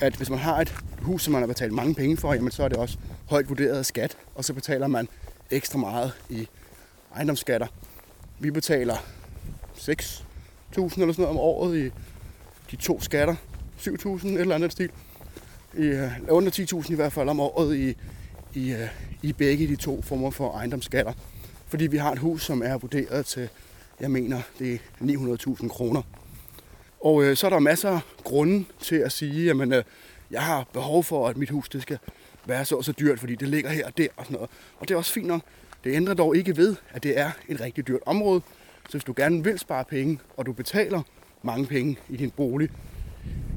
At 0.00 0.14
hvis 0.14 0.30
man 0.30 0.38
har 0.38 0.60
et 0.60 0.74
hus, 1.02 1.22
som 1.22 1.32
man 1.32 1.42
har 1.42 1.46
betalt 1.46 1.72
mange 1.72 1.94
penge 1.94 2.16
for, 2.16 2.34
jamen 2.34 2.50
så 2.50 2.62
er 2.62 2.68
det 2.68 2.76
også 2.76 2.98
højt 3.26 3.48
vurderet 3.48 3.78
af 3.78 3.86
skat, 3.86 4.16
og 4.34 4.44
så 4.44 4.54
betaler 4.54 4.86
man 4.86 5.08
ekstra 5.50 5.78
meget 5.78 6.12
i 6.30 6.48
ejendomsskatter. 7.14 7.66
Vi 8.38 8.50
betaler 8.50 8.96
6.000 9.76 9.90
eller 10.76 10.88
sådan 10.96 11.14
noget 11.16 11.28
om 11.28 11.36
året 11.36 11.78
i 11.78 11.90
de 12.70 12.76
to 12.76 13.00
skatter. 13.00 13.34
7.000 13.78 14.26
eller 14.26 14.54
andet 14.54 14.72
stil. 14.72 14.90
I, 15.78 15.82
øh, 15.82 16.10
under 16.28 16.50
10.000 16.50 16.92
i 16.92 16.94
hvert 16.94 17.12
fald 17.12 17.28
om 17.28 17.40
året 17.40 17.76
i, 17.76 17.96
i, 18.54 18.72
øh, 18.72 18.88
i 19.22 19.32
begge 19.32 19.68
de 19.68 19.76
to 19.76 20.02
former 20.02 20.30
for 20.30 20.52
ejendomsskatter. 20.52 21.12
Fordi 21.68 21.86
vi 21.86 21.96
har 21.96 22.12
et 22.12 22.18
hus, 22.18 22.44
som 22.44 22.62
er 22.62 22.78
vurderet 22.78 23.26
til, 23.26 23.48
jeg 24.00 24.10
mener, 24.10 24.40
det 24.58 24.74
er 24.74 24.78
900.000 25.02 25.68
kroner. 25.68 26.02
Og 27.00 27.24
øh, 27.24 27.36
så 27.36 27.46
er 27.46 27.50
der 27.50 27.58
masser 27.58 27.90
af 27.90 28.00
grunde 28.24 28.64
til 28.80 28.96
at 28.96 29.12
sige, 29.12 29.50
at 29.50 29.72
øh, 29.72 29.84
jeg 30.30 30.42
har 30.42 30.66
behov 30.72 31.04
for, 31.04 31.28
at 31.28 31.36
mit 31.36 31.50
hus 31.50 31.68
det 31.68 31.82
skal 31.82 31.98
være 32.46 32.64
så 32.64 32.82
så 32.82 32.92
dyrt, 32.92 33.20
fordi 33.20 33.34
det 33.34 33.48
ligger 33.48 33.70
her 33.70 33.86
og 33.86 33.98
der 33.98 34.06
og 34.16 34.24
sådan 34.24 34.34
noget. 34.34 34.50
Og 34.80 34.88
det 34.88 34.94
er 34.94 34.98
også 34.98 35.12
fint 35.12 35.26
nok. 35.26 35.40
Det 35.84 35.94
ændrer 35.94 36.14
dog 36.14 36.36
ikke 36.36 36.56
ved, 36.56 36.76
at 36.90 37.02
det 37.02 37.18
er 37.18 37.30
et 37.48 37.60
rigtig 37.60 37.88
dyrt 37.88 38.00
område. 38.06 38.40
Så 38.84 38.92
hvis 38.92 39.04
du 39.04 39.14
gerne 39.16 39.44
vil 39.44 39.58
spare 39.58 39.84
penge, 39.84 40.18
og 40.36 40.46
du 40.46 40.52
betaler 40.52 41.02
mange 41.42 41.66
penge 41.66 41.96
i 42.08 42.16
din 42.16 42.30
bolig, 42.30 42.70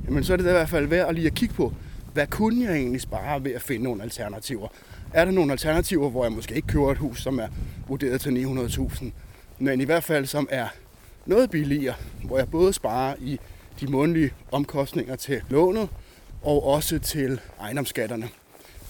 jamen 0.05 0.23
så 0.23 0.33
er 0.33 0.37
det 0.37 0.45
da 0.45 0.49
i 0.49 0.53
hvert 0.53 0.69
fald 0.69 0.85
værd 0.87 1.09
at 1.09 1.15
lige 1.15 1.27
at 1.27 1.33
kigge 1.33 1.55
på, 1.55 1.73
hvad 2.13 2.27
kunne 2.27 2.65
jeg 2.65 2.75
egentlig 2.75 3.01
spare 3.01 3.43
ved 3.43 3.51
at 3.51 3.61
finde 3.61 3.83
nogle 3.83 4.03
alternativer? 4.03 4.67
Er 5.13 5.25
der 5.25 5.31
nogle 5.31 5.51
alternativer, 5.51 6.09
hvor 6.09 6.23
jeg 6.23 6.31
måske 6.31 6.55
ikke 6.55 6.67
køber 6.67 6.91
et 6.91 6.97
hus, 6.97 7.21
som 7.21 7.39
er 7.39 7.47
vurderet 7.87 8.21
til 8.21 8.29
900.000, 8.29 9.05
men 9.59 9.81
i 9.81 9.83
hvert 9.83 10.03
fald 10.03 10.25
som 10.25 10.47
er 10.51 10.67
noget 11.25 11.49
billigere, 11.49 11.95
hvor 12.23 12.37
jeg 12.37 12.49
både 12.49 12.73
sparer 12.73 13.15
i 13.19 13.39
de 13.79 13.87
månedlige 13.87 14.33
omkostninger 14.51 15.15
til 15.15 15.41
lånet 15.49 15.89
og 16.41 16.65
også 16.65 16.99
til 16.99 17.39
ejendomsskatterne. 17.59 18.29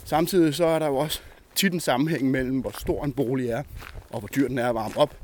Samtidig 0.05 0.55
så 0.55 0.65
er 0.65 0.79
der 0.79 0.87
jo 0.87 0.95
også 0.95 1.21
tit 1.55 1.73
en 1.73 1.79
sammenhæng 1.79 2.31
mellem, 2.31 2.59
hvor 2.59 2.73
stor 2.79 3.05
en 3.05 3.13
bolig 3.13 3.49
er, 3.49 3.63
og 4.09 4.19
hvor 4.19 4.27
dyr 4.27 4.47
den 4.47 4.57
er 4.57 4.69
at 4.69 4.75
varme 4.75 4.97
op. 4.97 5.15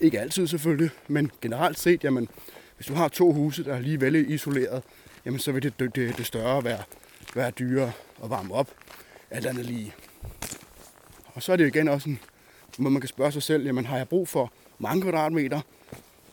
Ikke 0.00 0.20
altid 0.20 0.46
selvfølgelig, 0.46 0.90
men 1.08 1.30
generelt 1.40 1.78
set, 1.78 2.04
jamen, 2.04 2.28
hvis 2.76 2.86
du 2.86 2.94
har 2.94 3.08
to 3.08 3.32
huse, 3.32 3.64
der 3.64 3.74
er 3.74 3.80
lige 3.80 4.00
vel 4.00 4.30
isoleret, 4.30 4.82
jamen, 5.26 5.40
så 5.40 5.52
vil 5.52 5.62
det, 5.62 5.78
det, 5.78 6.18
det 6.18 6.26
større 6.26 6.64
være, 6.64 6.78
være 7.34 7.50
dyrere 7.50 7.92
at 8.24 8.30
varme 8.30 8.54
op, 8.54 8.68
alt 9.30 9.46
andet 9.46 9.66
lige. 9.66 9.94
Og 11.34 11.42
så 11.42 11.52
er 11.52 11.56
det 11.56 11.64
jo 11.64 11.68
igen 11.68 11.88
også 11.88 12.08
en, 12.08 12.18
hvor 12.78 12.90
man 12.90 13.00
kan 13.00 13.08
spørge 13.08 13.32
sig 13.32 13.42
selv, 13.42 13.66
jamen 13.66 13.86
har 13.86 13.96
jeg 13.96 14.08
brug 14.08 14.28
for 14.28 14.52
mange 14.78 15.02
kvadratmeter, 15.02 15.60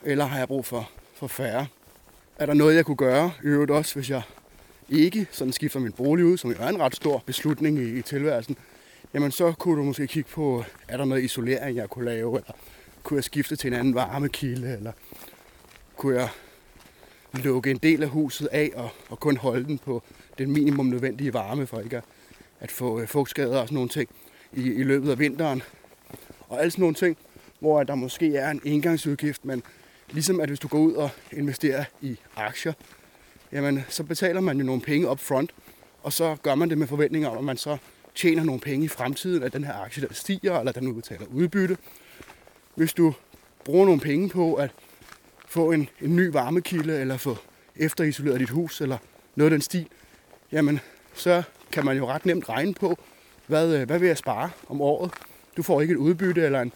eller 0.03 0.25
har 0.25 0.37
jeg 0.37 0.47
brug 0.47 0.65
for, 0.65 0.89
for 1.15 1.27
færre? 1.27 1.67
Er 2.37 2.45
der 2.45 2.53
noget, 2.53 2.75
jeg 2.75 2.85
kunne 2.85 2.97
gøre, 2.97 3.31
i 3.43 3.45
øvrigt 3.45 3.71
også, 3.71 3.95
hvis 3.95 4.09
jeg 4.09 4.21
ikke 4.89 5.27
sådan 5.31 5.53
skifter 5.53 5.79
min 5.79 5.91
bolig 5.91 6.25
ud, 6.25 6.37
som 6.37 6.51
jo 6.51 6.57
er 6.59 6.67
en 6.67 6.79
ret 6.79 6.95
stor 6.95 7.23
beslutning 7.25 7.79
i, 7.79 7.99
i 7.99 8.01
tilværelsen, 8.01 8.57
jamen 9.13 9.31
så 9.31 9.51
kunne 9.51 9.79
du 9.79 9.83
måske 9.83 10.07
kigge 10.07 10.29
på, 10.29 10.63
er 10.87 10.97
der 10.97 11.05
noget 11.05 11.23
isolering, 11.23 11.77
jeg 11.77 11.89
kunne 11.89 12.05
lave, 12.05 12.37
eller 12.37 12.53
kunne 13.03 13.17
jeg 13.17 13.23
skifte 13.23 13.55
til 13.55 13.67
en 13.67 13.73
anden 13.73 13.95
varmekilde, 13.95 14.77
eller 14.77 14.91
kunne 15.97 16.19
jeg 16.19 16.29
lukke 17.33 17.71
en 17.71 17.77
del 17.77 18.03
af 18.03 18.09
huset 18.09 18.47
af 18.51 18.71
og, 18.75 18.89
og 19.09 19.19
kun 19.19 19.37
holde 19.37 19.65
den 19.65 19.77
på 19.77 20.03
den 20.37 20.51
minimum 20.51 20.85
nødvendige 20.85 21.33
varme, 21.33 21.67
for 21.67 21.79
ikke 21.79 21.97
at, 21.97 22.03
at 22.59 22.71
få 22.71 22.99
øh, 22.99 23.07
fugtskader 23.07 23.59
og 23.59 23.67
sådan 23.67 23.75
nogle 23.75 23.89
ting 23.89 24.09
i, 24.53 24.61
i 24.61 24.83
løbet 24.83 25.11
af 25.11 25.19
vinteren. 25.19 25.63
Og 26.49 26.59
alle 26.59 26.71
sådan 26.71 26.81
nogle 26.81 26.95
ting, 26.95 27.17
hvor 27.59 27.83
der 27.83 27.95
måske 27.95 28.35
er 28.35 28.49
en 28.49 28.61
engangsudgift, 28.63 29.45
men 29.45 29.63
ligesom 30.11 30.39
at 30.39 30.49
hvis 30.49 30.59
du 30.59 30.67
går 30.67 30.79
ud 30.79 30.93
og 30.93 31.09
investerer 31.31 31.83
i 32.01 32.17
aktier, 32.35 32.73
jamen 33.51 33.83
så 33.89 34.03
betaler 34.03 34.41
man 34.41 34.57
jo 34.57 34.65
nogle 34.65 34.81
penge 34.81 35.09
up 35.09 35.19
front, 35.19 35.51
og 36.03 36.13
så 36.13 36.35
gør 36.43 36.55
man 36.55 36.69
det 36.69 36.77
med 36.77 36.87
forventninger 36.87 37.29
om, 37.29 37.37
at 37.37 37.43
man 37.43 37.57
så 37.57 37.77
tjener 38.15 38.43
nogle 38.43 38.61
penge 38.61 38.85
i 38.85 38.87
fremtiden, 38.87 39.43
at 39.43 39.53
den 39.53 39.63
her 39.63 39.73
aktie 39.73 40.07
der 40.07 40.13
stiger, 40.13 40.59
eller 40.59 40.71
den 40.71 40.87
udbetaler 40.87 41.25
udbytte. 41.33 41.77
Hvis 42.75 42.93
du 42.93 43.13
bruger 43.65 43.85
nogle 43.85 44.01
penge 44.01 44.29
på 44.29 44.53
at 44.53 44.71
få 45.49 45.71
en, 45.71 45.89
en 46.01 46.15
ny 46.15 46.31
varmekilde, 46.31 47.01
eller 47.01 47.17
få 47.17 47.37
efterisoleret 47.75 48.39
dit 48.39 48.49
hus, 48.49 48.81
eller 48.81 48.97
noget 49.35 49.51
af 49.51 49.55
den 49.55 49.61
stil, 49.61 49.87
jamen 50.51 50.79
så 51.13 51.43
kan 51.71 51.85
man 51.85 51.97
jo 51.97 52.07
ret 52.07 52.25
nemt 52.25 52.49
regne 52.49 52.73
på, 52.73 52.99
hvad, 53.47 53.75
øh, 53.75 53.85
hvad 53.87 53.99
vil 53.99 54.07
jeg 54.07 54.17
spare 54.17 54.49
om 54.67 54.81
året. 54.81 55.11
Du 55.57 55.63
får 55.63 55.81
ikke 55.81 55.91
et 55.91 55.97
udbytte 55.97 56.41
eller 56.41 56.61
en 56.61 56.73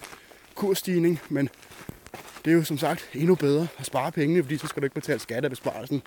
kursstigning, 0.55 1.19
men 1.29 1.49
det 2.45 2.51
er 2.51 2.55
jo 2.55 2.63
som 2.63 2.77
sagt 2.77 3.09
endnu 3.13 3.35
bedre 3.35 3.67
at 3.77 3.85
spare 3.85 4.11
pengene, 4.11 4.43
fordi 4.43 4.57
så 4.57 4.67
skal 4.67 4.81
du 4.81 4.85
ikke 4.85 4.93
betale 4.93 5.19
skat 5.19 5.43
af 5.43 5.49
besparelsen. 5.49 6.01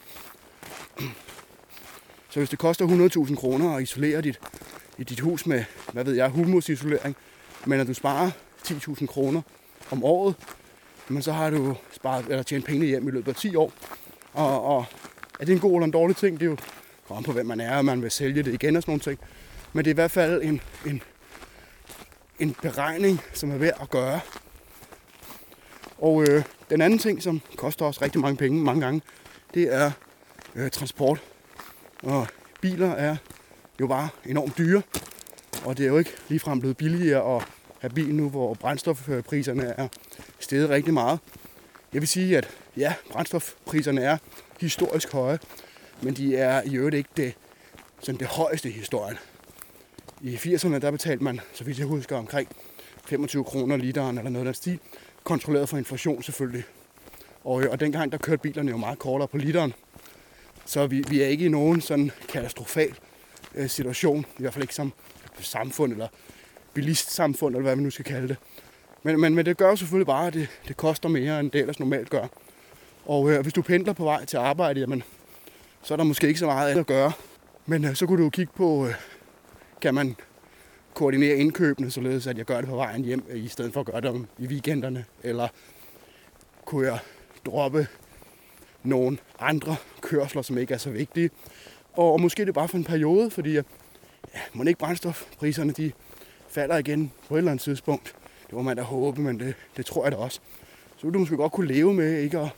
Så 2.29 2.41
hvis 2.41 2.51
det 2.51 2.59
koster 2.59 3.27
100.000 3.29 3.37
kroner 3.37 3.75
at 3.75 3.83
isolere 3.83 4.21
dit, 4.23 4.41
i 4.99 5.05
dit 5.05 5.21
hus 5.21 5.47
med, 5.47 5.65
hvad 5.93 6.05
ved 6.05 6.15
jeg, 6.15 6.29
humusisolering, 6.29 7.17
men 7.67 7.81
at 7.81 7.87
du 7.87 7.95
sparer 7.95 8.31
10.000 8.69 9.07
kroner 9.07 9.43
om 9.91 10.05
året, 10.05 10.35
men 11.09 11.23
så 11.23 11.33
har 11.33 11.51
du 11.51 11.77
sparet, 11.93 12.27
eller 12.29 12.43
tjent 12.43 12.65
penge 12.65 12.87
hjem 12.87 13.09
i 13.09 13.11
løbet 13.11 13.29
af 13.29 13.35
10 13.35 13.57
år. 13.57 13.73
Og, 14.33 14.65
og 14.65 14.85
er 15.41 15.45
det 15.45 15.53
en 15.53 15.59
god 15.61 15.73
eller 15.73 15.85
en 15.85 15.91
dårlig 15.91 16.17
ting? 16.17 16.41
Det 16.41 16.47
er 16.47 16.51
jo 16.51 16.57
kommer 17.09 17.23
på, 17.23 17.33
hvem 17.33 17.47
man 17.47 17.61
er, 17.61 17.77
og 17.77 17.85
man 17.85 18.03
vil 18.03 18.11
sælge 18.11 18.43
det 18.43 18.55
igen 18.55 18.77
og 18.77 18.83
sådan 18.83 18.91
nogle 18.91 19.01
ting. 19.01 19.19
Men 19.73 19.85
det 19.85 19.91
er 19.91 19.95
i 19.95 20.01
hvert 20.01 20.11
fald 20.11 20.43
en, 20.43 20.61
en, 20.87 21.03
en 22.39 22.57
beregning, 22.63 23.21
som 23.33 23.51
er 23.51 23.57
værd 23.57 23.79
at 23.81 23.91
gøre. 23.91 24.21
Og 25.99 26.23
øh, 26.29 26.43
den 26.71 26.81
anden 26.81 26.99
ting, 26.99 27.23
som 27.23 27.41
koster 27.57 27.85
os 27.85 28.03
rigtig 28.03 28.21
mange 28.21 28.37
penge 28.37 28.65
mange 28.65 28.81
gange, 28.81 29.03
det 29.55 29.75
er 29.75 29.91
øh, 30.55 30.71
transport. 30.71 31.23
Og 32.03 32.27
biler 32.61 32.91
er 32.91 33.17
jo 33.81 33.87
bare 33.87 34.09
enormt 34.25 34.59
dyre, 34.59 34.83
og 35.65 35.79
det 35.79 35.85
er 35.85 35.89
jo 35.89 35.99
ikke 35.99 36.13
ligefrem 36.29 36.61
blevet 36.61 36.77
billigere 36.77 37.37
at 37.37 37.43
have 37.81 37.91
bil 37.91 38.15
nu, 38.15 38.29
hvor 38.29 38.55
brændstofpriserne 38.55 39.65
er 39.65 39.89
steget 40.47 40.69
rigtig 40.69 40.95
meget. 40.95 41.19
Jeg 41.93 42.01
vil 42.03 42.09
sige, 42.09 42.39
at 42.39 42.49
ja, 42.77 42.95
brændstofpriserne 43.11 44.03
er 44.03 44.19
historisk 44.61 45.13
høje, 45.13 45.39
men 46.03 46.15
de 46.15 46.37
er 46.37 46.63
i 46.63 46.77
øvrigt 46.77 46.97
ikke 46.97 47.11
det, 47.17 47.35
sådan 48.01 48.21
det 48.21 48.27
højeste 48.27 48.69
i 48.69 48.73
historien. 48.73 49.19
I 50.21 50.35
80'erne 50.35 50.79
der 50.79 50.91
betalte 50.91 51.25
man, 51.25 51.41
så 51.53 51.65
vidt 51.65 51.79
jeg 51.79 51.87
husker, 51.87 52.17
omkring 52.17 52.49
25 53.07 53.45
kroner 53.45 53.77
literen 53.77 54.19
eller 54.19 54.31
noget 54.31 54.47
af 54.47 54.53
den 54.53 54.55
stil. 54.55 54.79
Kontrolleret 55.25 55.69
for 55.69 55.77
inflation 55.77 56.23
selvfølgelig. 56.23 56.65
Og, 57.45 57.65
og 57.71 57.81
dengang 57.81 58.13
der 58.13 58.19
kørte 58.19 58.43
bilerne 58.43 58.71
jo 58.71 58.77
meget 58.77 58.99
kortere 58.99 59.29
på 59.29 59.37
literen. 59.37 59.75
Så 60.65 60.87
vi, 60.87 61.05
vi 61.09 61.23
er 61.23 61.27
ikke 61.27 61.45
i 61.45 61.49
nogen 61.49 61.81
sådan 61.81 62.11
katastrofal 62.29 62.95
øh, 63.55 63.69
situation, 63.69 64.27
i 64.39 64.41
hvert 64.41 64.53
fald 64.53 64.65
ikke 64.65 64.75
som 64.75 64.93
samfund 65.41 65.93
eller 65.93 66.09
bilistsamfund, 66.75 67.55
eller 67.55 67.63
hvad 67.63 67.77
man 67.77 67.85
nu 67.85 67.91
skal 67.91 68.05
kalde 68.05 68.29
det. 68.29 68.37
Men, 69.07 69.21
men, 69.21 69.35
men 69.35 69.47
det 69.47 69.57
gør 69.57 69.69
jo 69.69 69.77
selvfølgelig 69.77 70.07
bare, 70.07 70.27
at 70.27 70.35
det, 70.35 70.49
det 70.69 70.77
koster 70.77 71.09
mere, 71.09 71.41
end 71.41 71.51
det 71.51 71.61
ellers 71.61 71.79
normalt 71.79 72.11
gør. 72.11 72.27
Og 73.05 73.31
øh, 73.31 73.41
hvis 73.41 73.53
du 73.53 73.63
pendler 73.63 73.93
på 73.93 74.05
vej 74.05 74.25
til 74.25 74.37
arbejde, 74.37 74.81
jamen, 74.81 75.03
så 75.83 75.95
er 75.95 75.97
der 75.97 76.05
måske 76.05 76.29
ikke 76.29 76.41
så 76.41 76.47
meget 76.47 76.79
at 76.79 76.87
gøre. 76.87 77.13
Men 77.67 77.85
øh, 77.85 77.95
så 77.95 78.07
kunne 78.07 78.19
du 78.19 78.25
jo 78.25 78.31
kigge 78.31 78.53
på, 78.57 78.87
øh, 78.87 78.95
kan 79.81 79.95
man 79.95 80.17
koordinere 80.95 81.37
indkøbene, 81.37 81.91
således 81.91 82.27
at 82.27 82.39
jeg 82.39 82.45
gør 82.45 82.61
det 82.61 82.69
på 82.69 82.77
vejen 82.77 83.05
hjem, 83.05 83.25
øh, 83.29 83.45
i 83.45 83.49
stedet 83.49 83.73
for 83.73 83.81
at 83.81 83.87
gøre 83.87 84.01
det 84.01 84.27
i 84.39 84.47
weekenderne. 84.47 85.05
Eller 85.23 85.49
kunne 86.65 86.87
jeg 86.87 86.99
droppe 87.47 87.87
nogle 88.83 89.19
andre 89.39 89.77
kørsler, 90.01 90.43
som 90.43 90.59
ikke 90.59 90.75
er 90.75 90.79
så 90.79 90.91
vigtige. 90.91 91.31
Og, 91.93 92.13
og 92.13 92.21
måske 92.21 92.45
det 92.45 92.55
bare 92.55 92.69
for 92.69 92.77
en 92.77 92.85
periode, 92.85 93.31
fordi 93.31 93.51
øh, 93.51 93.65
ja, 94.35 94.41
må 94.53 94.65
ikke 94.65 94.79
brændstofpriserne 94.79 95.73
de 95.73 95.93
falder 96.49 96.77
igen 96.77 97.13
på 97.29 97.35
et 97.35 97.39
eller 97.39 97.51
andet 97.51 97.63
tidspunkt. 97.63 98.15
Det 98.47 98.55
må 98.55 98.63
man 98.63 98.77
da 98.77 98.83
håbe, 98.83 99.21
men 99.21 99.41
det, 99.41 99.55
det 99.77 99.87
tror 99.87 100.05
jeg 100.05 100.13
da 100.13 100.17
også. 100.17 100.41
Så 100.97 101.03
ville 101.03 101.15
du 101.15 101.19
måske 101.19 101.37
godt 101.37 101.53
kunne 101.53 101.67
leve 101.67 101.95
med 101.95 102.21
ikke 102.21 102.39
at, 102.39 102.49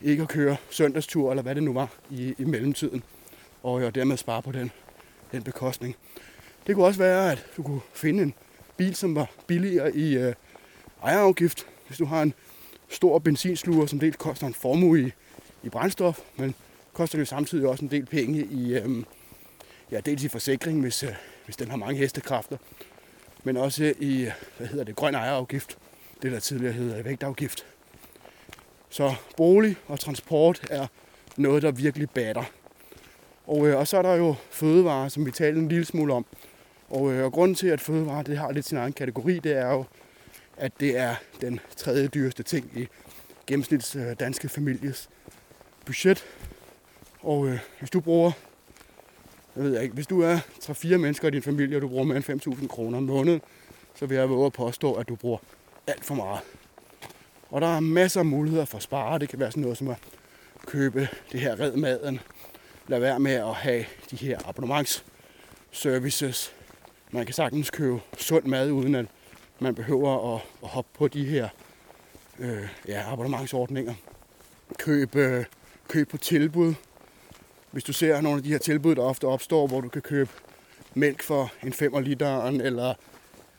ikke 0.00 0.22
at 0.22 0.28
køre 0.28 0.56
søndagstur, 0.70 1.30
eller 1.30 1.42
hvad 1.42 1.54
det 1.54 1.62
nu 1.62 1.72
var, 1.72 1.88
i, 2.10 2.34
i 2.38 2.44
mellemtiden. 2.44 3.02
Og, 3.62 3.82
jo, 3.82 3.90
dermed 3.90 4.16
spare 4.16 4.42
på 4.42 4.52
den, 4.52 4.70
den 5.32 5.42
bekostning. 5.42 5.96
Det 6.66 6.74
kunne 6.74 6.86
også 6.86 6.98
være, 6.98 7.32
at 7.32 7.46
du 7.56 7.62
kunne 7.62 7.80
finde 7.92 8.22
en 8.22 8.34
bil, 8.76 8.94
som 8.94 9.14
var 9.14 9.30
billigere 9.46 9.96
i 9.96 10.16
øh, 10.18 10.34
ejerafgift. 11.02 11.66
Hvis 11.86 11.98
du 11.98 12.04
har 12.04 12.22
en 12.22 12.34
stor 12.88 13.18
benzinsluger, 13.18 13.86
som 13.86 13.98
dels 13.98 14.16
koster 14.16 14.46
en 14.46 14.54
formue 14.54 15.00
i, 15.00 15.12
i 15.62 15.68
brændstof, 15.68 16.20
men 16.36 16.54
koster 16.92 17.18
det 17.18 17.28
samtidig 17.28 17.68
også 17.68 17.84
en 17.84 17.90
del 17.90 18.06
penge 18.06 18.44
i, 18.50 18.74
øh, 18.74 19.04
ja, 19.90 20.00
dels 20.00 20.24
i 20.24 20.28
forsikring, 20.28 20.80
hvis, 20.80 21.02
øh, 21.02 21.10
hvis 21.44 21.56
den 21.56 21.70
har 21.70 21.76
mange 21.76 21.98
hestekræfter, 21.98 22.56
men 23.46 23.56
også 23.56 23.94
i, 23.98 24.28
hvad 24.56 24.66
hedder 24.66 24.84
det, 24.84 24.96
grøn 24.96 25.14
ejerafgift, 25.14 25.78
det 26.22 26.32
der 26.32 26.40
tidligere 26.40 26.72
hedder 26.72 27.02
vægtafgift. 27.02 27.66
Så 28.90 29.14
bolig 29.36 29.76
og 29.86 30.00
transport 30.00 30.66
er 30.70 30.86
noget, 31.36 31.62
der 31.62 31.70
virkelig 31.70 32.10
batter. 32.10 32.44
Og, 33.46 33.66
øh, 33.66 33.78
og 33.78 33.88
så 33.88 33.98
er 33.98 34.02
der 34.02 34.14
jo 34.14 34.34
fødevarer, 34.50 35.08
som 35.08 35.26
vi 35.26 35.30
talte 35.30 35.60
en 35.60 35.68
lille 35.68 35.84
smule 35.84 36.12
om. 36.14 36.26
Og, 36.88 37.12
øh, 37.12 37.24
og 37.24 37.32
grunden 37.32 37.54
til, 37.54 37.66
at 37.66 37.80
fødevarer 37.80 38.22
det 38.22 38.38
har 38.38 38.52
lidt 38.52 38.66
sin 38.66 38.78
egen 38.78 38.92
kategori, 38.92 39.38
det 39.38 39.52
er 39.52 39.72
jo, 39.72 39.84
at 40.56 40.72
det 40.80 40.98
er 40.98 41.14
den 41.40 41.60
tredje 41.76 42.08
dyreste 42.08 42.42
ting 42.42 42.70
i 42.76 42.86
gennemsnits 43.46 43.96
øh, 43.96 44.14
danske 44.20 44.48
families 44.48 45.08
budget. 45.84 46.24
Og 47.20 47.48
øh, 47.48 47.58
hvis 47.78 47.90
du 47.90 48.00
bruger, 48.00 48.32
jeg 49.56 49.64
ved 49.64 49.82
ikke, 49.82 49.94
hvis 49.94 50.06
du 50.06 50.20
er 50.20 50.38
3-4 50.62 50.96
mennesker 50.96 51.28
i 51.28 51.30
din 51.30 51.42
familie, 51.42 51.76
og 51.76 51.82
du 51.82 51.88
bruger 51.88 52.04
mere 52.04 52.16
end 52.16 52.60
5.000 52.60 52.66
kroner 52.66 52.98
om 52.98 53.04
måneden, 53.04 53.40
så 53.94 54.06
vil 54.06 54.16
jeg 54.16 54.30
våge 54.30 54.46
at 54.46 54.52
påstå, 54.52 54.94
at 54.94 55.08
du 55.08 55.14
bruger 55.14 55.38
alt 55.86 56.04
for 56.04 56.14
meget. 56.14 56.40
Og 57.50 57.60
der 57.60 57.66
er 57.66 57.80
masser 57.80 58.20
af 58.20 58.26
muligheder 58.26 58.64
for 58.64 58.76
at 58.76 58.82
spare. 58.82 59.18
Det 59.18 59.28
kan 59.28 59.40
være 59.40 59.50
sådan 59.50 59.62
noget 59.62 59.78
som 59.78 59.88
at 59.88 59.96
købe 60.66 61.08
det 61.32 61.40
her 61.40 61.60
red 61.60 61.76
maden. 61.76 62.20
Lad 62.88 63.00
være 63.00 63.20
med 63.20 63.32
at 63.32 63.54
have 63.54 63.84
de 64.10 64.16
her 64.16 64.48
abonnementsservices. 64.48 66.52
Man 67.10 67.24
kan 67.24 67.34
sagtens 67.34 67.70
købe 67.70 68.00
sund 68.18 68.44
mad, 68.44 68.70
uden 68.70 68.94
at 68.94 69.06
man 69.60 69.74
behøver 69.74 70.34
at, 70.34 70.40
at 70.62 70.68
hoppe 70.68 70.90
på 70.98 71.08
de 71.08 71.24
her 71.24 71.48
øh, 72.38 72.68
ja, 72.88 73.12
abonnementsordninger. 73.12 73.94
Køb, 74.78 75.16
øh, 75.16 75.44
køb 75.88 76.08
på 76.08 76.16
tilbud. 76.16 76.74
Hvis 77.76 77.84
du 77.84 77.92
ser 77.92 78.20
nogle 78.20 78.36
af 78.36 78.42
de 78.42 78.48
her 78.48 78.58
tilbud, 78.58 78.94
der 78.94 79.02
ofte 79.02 79.24
opstår, 79.24 79.66
hvor 79.66 79.80
du 79.80 79.88
kan 79.88 80.02
købe 80.02 80.30
mælk 80.94 81.22
for 81.22 81.52
en 81.62 81.72
5 81.72 81.92
literen, 82.02 82.60
eller 82.60 82.94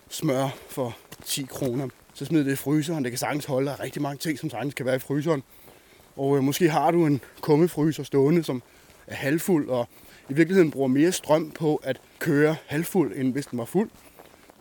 smør 0.10 0.50
for 0.70 0.98
10 1.26 1.44
kroner, 1.44 1.88
så 2.14 2.26
smid 2.26 2.46
det 2.46 2.52
i 2.52 2.56
fryseren. 2.56 3.04
Det 3.04 3.12
kan 3.12 3.18
sagtens 3.18 3.46
holde. 3.46 3.70
Der 3.70 3.80
rigtig 3.80 4.02
mange 4.02 4.18
ting, 4.18 4.40
som 4.40 4.50
sagtens 4.50 4.74
kan 4.74 4.86
være 4.86 4.96
i 4.96 5.00
fryseren. 5.00 5.44
Og 6.16 6.38
øh, 6.38 6.44
måske 6.44 6.70
har 6.70 6.92
du 6.92 7.06
en 7.06 7.22
kummefryser 7.42 8.04
stående, 8.04 8.44
som 8.44 8.64
er 9.08 9.16
halvfuld, 9.16 9.70
og 9.70 9.88
i 10.30 10.34
virkeligheden 10.34 10.72
bruger 10.72 10.88
mere 10.88 11.12
strøm 11.12 11.52
på 11.52 11.76
at 11.76 12.02
køre 12.20 12.56
halvfuld, 12.66 13.14
end 13.16 13.34
hvis 13.34 13.46
den 13.46 13.60
var 13.60 13.66
fuld. 13.66 13.90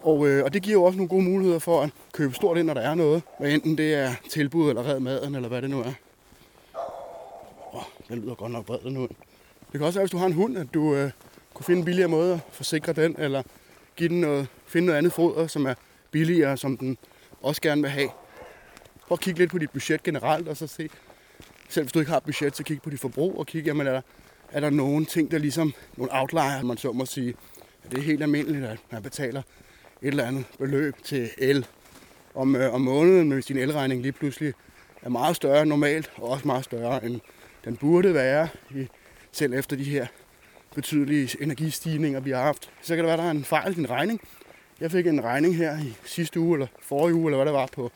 Og, 0.03 0.29
øh, 0.29 0.45
og 0.45 0.55
det 0.55 0.62
giver 0.62 0.75
jo 0.75 0.83
også 0.83 0.97
nogle 0.97 1.09
gode 1.09 1.25
muligheder 1.25 1.59
for 1.59 1.83
at 1.83 1.90
købe 2.12 2.35
stort 2.35 2.59
ind, 2.59 2.66
når 2.66 2.75
der 2.75 2.81
er 2.81 2.95
noget. 2.95 3.23
Hvad 3.38 3.51
enten 3.51 3.79
det 3.79 3.95
er 3.95 4.14
tilbud 4.31 4.69
eller 4.69 4.88
red 4.88 5.01
maden, 5.01 5.35
eller 5.35 5.49
hvad 5.49 5.62
det 5.62 5.71
nu 5.71 5.81
er. 5.81 5.92
Åh, 7.75 7.83
den 8.09 8.19
lyder 8.19 8.35
godt 8.35 8.53
nok 8.53 8.66
bred, 8.66 8.79
den 8.85 8.97
hund. 8.97 9.11
Det 9.77 9.81
kan 9.81 9.87
også 9.87 9.99
være, 9.99 10.05
hvis 10.05 10.11
du 10.11 10.17
har 10.17 10.27
en 10.27 10.33
hund, 10.33 10.59
at 10.59 10.67
du 10.75 10.95
øh, 10.95 11.11
kunne 11.55 11.65
finde 11.65 11.79
en 11.79 11.85
billigere 11.85 12.09
måde 12.09 12.33
at 12.35 12.41
forsikre 12.53 12.93
den, 12.93 13.17
eller 13.19 13.43
give 13.97 14.09
den 14.09 14.21
noget, 14.21 14.49
finde 14.67 14.87
noget 14.87 14.99
andet 14.99 15.12
foder, 15.12 15.47
som 15.47 15.67
er 15.67 15.75
billigere, 16.11 16.57
som 16.57 16.77
den 16.77 16.99
også 17.43 17.61
gerne 17.61 17.83
vil 17.83 17.91
have. 17.91 18.09
Prøv 19.09 19.15
at 19.15 19.21
kigge 19.21 19.39
lidt 19.39 19.51
på 19.51 19.59
dit 19.59 19.71
budget 19.71 20.03
generelt, 20.03 20.49
og 20.49 20.57
så 20.57 20.67
se, 20.67 20.89
selv 21.69 21.85
hvis 21.85 21.93
du 21.93 21.99
ikke 21.99 22.12
har 22.12 22.21
budget, 22.21 22.57
så 22.57 22.62
kig 22.62 22.83
på 22.83 22.91
dit 22.91 23.01
forbrug, 23.01 23.39
og 23.39 23.47
kig, 23.47 23.65
jamen 23.65 23.87
er 23.87 23.93
der, 23.93 24.01
er 24.53 24.61
der 24.61 24.71
nogle 24.71 25.05
ting, 25.05 25.31
der 25.31 25.39
ligesom, 25.39 25.75
nogle 25.97 26.21
outlier, 26.21 26.62
man 26.62 26.77
så 26.77 26.93
må 26.93 27.07
sige, 27.07 27.35
at 27.85 27.91
det 27.91 27.99
er 27.99 28.03
helt 28.03 28.23
almindeligt, 28.23 28.65
at 28.65 28.79
man 28.91 29.03
betaler 29.03 29.43
et 30.03 30.09
eller 30.09 30.25
andet 30.25 30.45
beløb 30.59 30.95
til 31.05 31.31
el 31.39 31.67
om, 32.35 32.57
øh, 32.57 32.75
om 32.75 32.81
måneden, 32.81 33.29
men 33.29 33.33
hvis 33.33 33.47
din 33.47 33.59
elregning 33.59 34.03
lige 34.03 34.12
pludselig 34.12 34.55
er 35.03 35.09
meget 35.09 35.37
større 35.37 35.62
end 35.62 35.69
normalt, 35.69 36.12
og 36.17 36.31
også 36.31 36.47
meget 36.47 36.65
større 36.65 37.05
end 37.05 37.21
den 37.65 37.77
burde 37.77 38.15
være, 38.15 38.49
i, 38.75 38.89
selv 39.37 39.55
efter 39.55 39.77
de 39.77 39.85
her 39.85 40.07
betydelige 40.75 41.42
energistigninger, 41.42 42.20
vi 42.20 42.31
har 42.31 42.42
haft, 42.42 42.70
så 42.83 42.94
kan 42.94 42.99
det 42.99 43.07
være, 43.07 43.16
der 43.16 43.22
er 43.22 43.31
en 43.31 43.44
fejl 43.44 43.72
i 43.72 43.75
din 43.75 43.90
regning. 43.90 44.20
Jeg 44.81 44.90
fik 44.90 45.07
en 45.07 45.25
regning 45.25 45.57
her 45.57 45.79
i 45.79 45.96
sidste 46.05 46.40
uge, 46.40 46.57
eller 46.57 46.66
forrige 46.83 47.14
uge, 47.14 47.27
eller 47.27 47.37
hvad 47.37 47.46
det 47.46 47.55
var, 47.55 47.66
på 47.66 47.92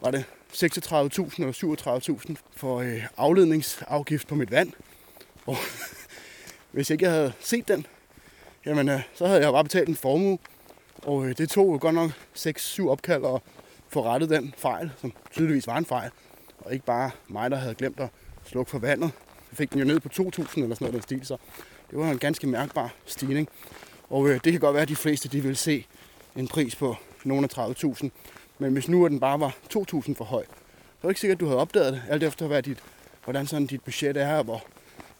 var 0.00 0.10
det 0.10 0.24
36.000 0.52 0.62
eller 1.38 2.22
37.000 2.28 2.34
for 2.56 2.80
øh, 2.80 3.02
afledningsafgift 3.16 4.28
på 4.28 4.34
mit 4.34 4.50
vand. 4.50 4.72
Og 5.46 5.56
hvis 6.72 6.90
ikke 6.90 7.04
jeg 7.04 7.12
havde 7.12 7.32
set 7.40 7.68
den, 7.68 7.86
jamen, 8.66 8.88
øh, 8.88 9.00
så 9.14 9.26
havde 9.26 9.42
jeg 9.42 9.52
bare 9.52 9.64
betalt 9.64 9.88
en 9.88 9.96
formue. 9.96 10.38
Og 11.02 11.26
øh, 11.26 11.38
det 11.38 11.48
tog 11.48 11.80
godt 11.80 11.94
nok 11.94 12.10
6-7 12.36 12.88
opkald 12.88 13.24
at 13.24 13.40
få 13.88 14.04
rettet 14.04 14.30
den 14.30 14.54
fejl, 14.56 14.90
som 15.00 15.12
tydeligvis 15.32 15.66
var 15.66 15.78
en 15.78 15.86
fejl. 15.86 16.10
Og 16.58 16.72
ikke 16.72 16.84
bare 16.84 17.10
mig, 17.28 17.50
der 17.50 17.56
havde 17.56 17.74
glemt 17.74 18.00
at 18.00 18.08
slukke 18.44 18.70
for 18.70 18.78
vandet. 18.78 19.10
Så 19.50 19.56
fik 19.56 19.72
den 19.72 19.78
jo 19.78 19.84
ned 19.84 20.00
på 20.00 20.08
2.000 20.12 20.20
eller 20.22 20.46
sådan 20.46 20.74
noget 20.80 20.92
den 20.92 21.02
stil, 21.02 21.26
så 21.26 21.36
det 21.90 21.98
var 21.98 22.10
en 22.10 22.18
ganske 22.18 22.46
mærkbar 22.46 22.94
stigning. 23.06 23.48
Og 24.10 24.28
øh, 24.28 24.40
det 24.44 24.52
kan 24.52 24.60
godt 24.60 24.74
være, 24.74 24.82
at 24.82 24.88
de 24.88 24.96
fleste 24.96 25.28
de 25.28 25.42
vil 25.42 25.56
se 25.56 25.86
en 26.36 26.48
pris 26.48 26.76
på 26.76 26.96
nogle 27.24 27.48
af 27.56 27.68
30.000. 27.68 28.08
Men 28.58 28.72
hvis 28.72 28.88
nu 28.88 29.08
den 29.08 29.20
bare 29.20 29.40
var 29.40 29.56
2.000 29.76 30.14
for 30.14 30.24
høj, 30.24 30.44
så 30.44 30.50
er 31.02 31.02
det 31.02 31.10
ikke 31.10 31.20
sikkert, 31.20 31.36
at 31.36 31.40
du 31.40 31.46
havde 31.46 31.60
opdaget 31.60 31.92
det, 31.92 32.02
alt 32.08 32.22
efter 32.22 32.46
hvad 32.46 32.62
dit, 32.62 32.78
hvordan 33.24 33.46
sådan 33.46 33.66
dit 33.66 33.82
budget 33.82 34.16
er, 34.16 34.34
og 34.36 34.44
hvor, 34.44 34.64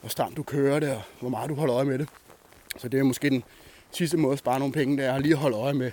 hvor 0.01 0.09
stramt 0.09 0.37
du 0.37 0.43
kører 0.43 0.81
det, 0.81 0.91
og 0.91 1.03
hvor 1.21 1.29
meget 1.29 1.51
du 1.51 1.55
holder 1.55 1.77
øje 1.77 1.85
med 1.85 1.99
det. 1.99 2.09
Så 2.79 2.89
det 2.89 3.01
er 3.01 3.05
måske 3.05 3.31
den 3.31 3.45
sidste 3.91 4.17
måde 4.17 4.33
at 4.33 4.39
spare 4.39 4.59
nogle 4.59 4.73
penge, 4.73 4.97
det 4.97 5.05
er 5.05 5.19
lige 5.19 5.33
at 5.33 5.39
holde 5.39 5.57
øje 5.57 5.75
med 5.75 5.91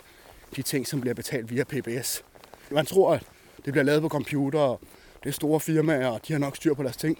de 0.55 0.61
ting, 0.61 0.87
som 0.87 1.01
bliver 1.01 1.13
betalt 1.13 1.51
via 1.51 1.63
PBS. 1.63 2.23
Man 2.71 2.85
tror, 2.85 3.13
at 3.13 3.23
det 3.65 3.73
bliver 3.73 3.83
lavet 3.83 4.01
på 4.01 4.09
computer, 4.09 4.59
og 4.59 4.79
det 5.23 5.29
er 5.29 5.33
store 5.33 5.59
firmaer, 5.59 6.07
og 6.07 6.27
de 6.27 6.33
har 6.33 6.39
nok 6.39 6.55
styr 6.55 6.73
på 6.73 6.83
deres 6.83 6.97
ting. 6.97 7.17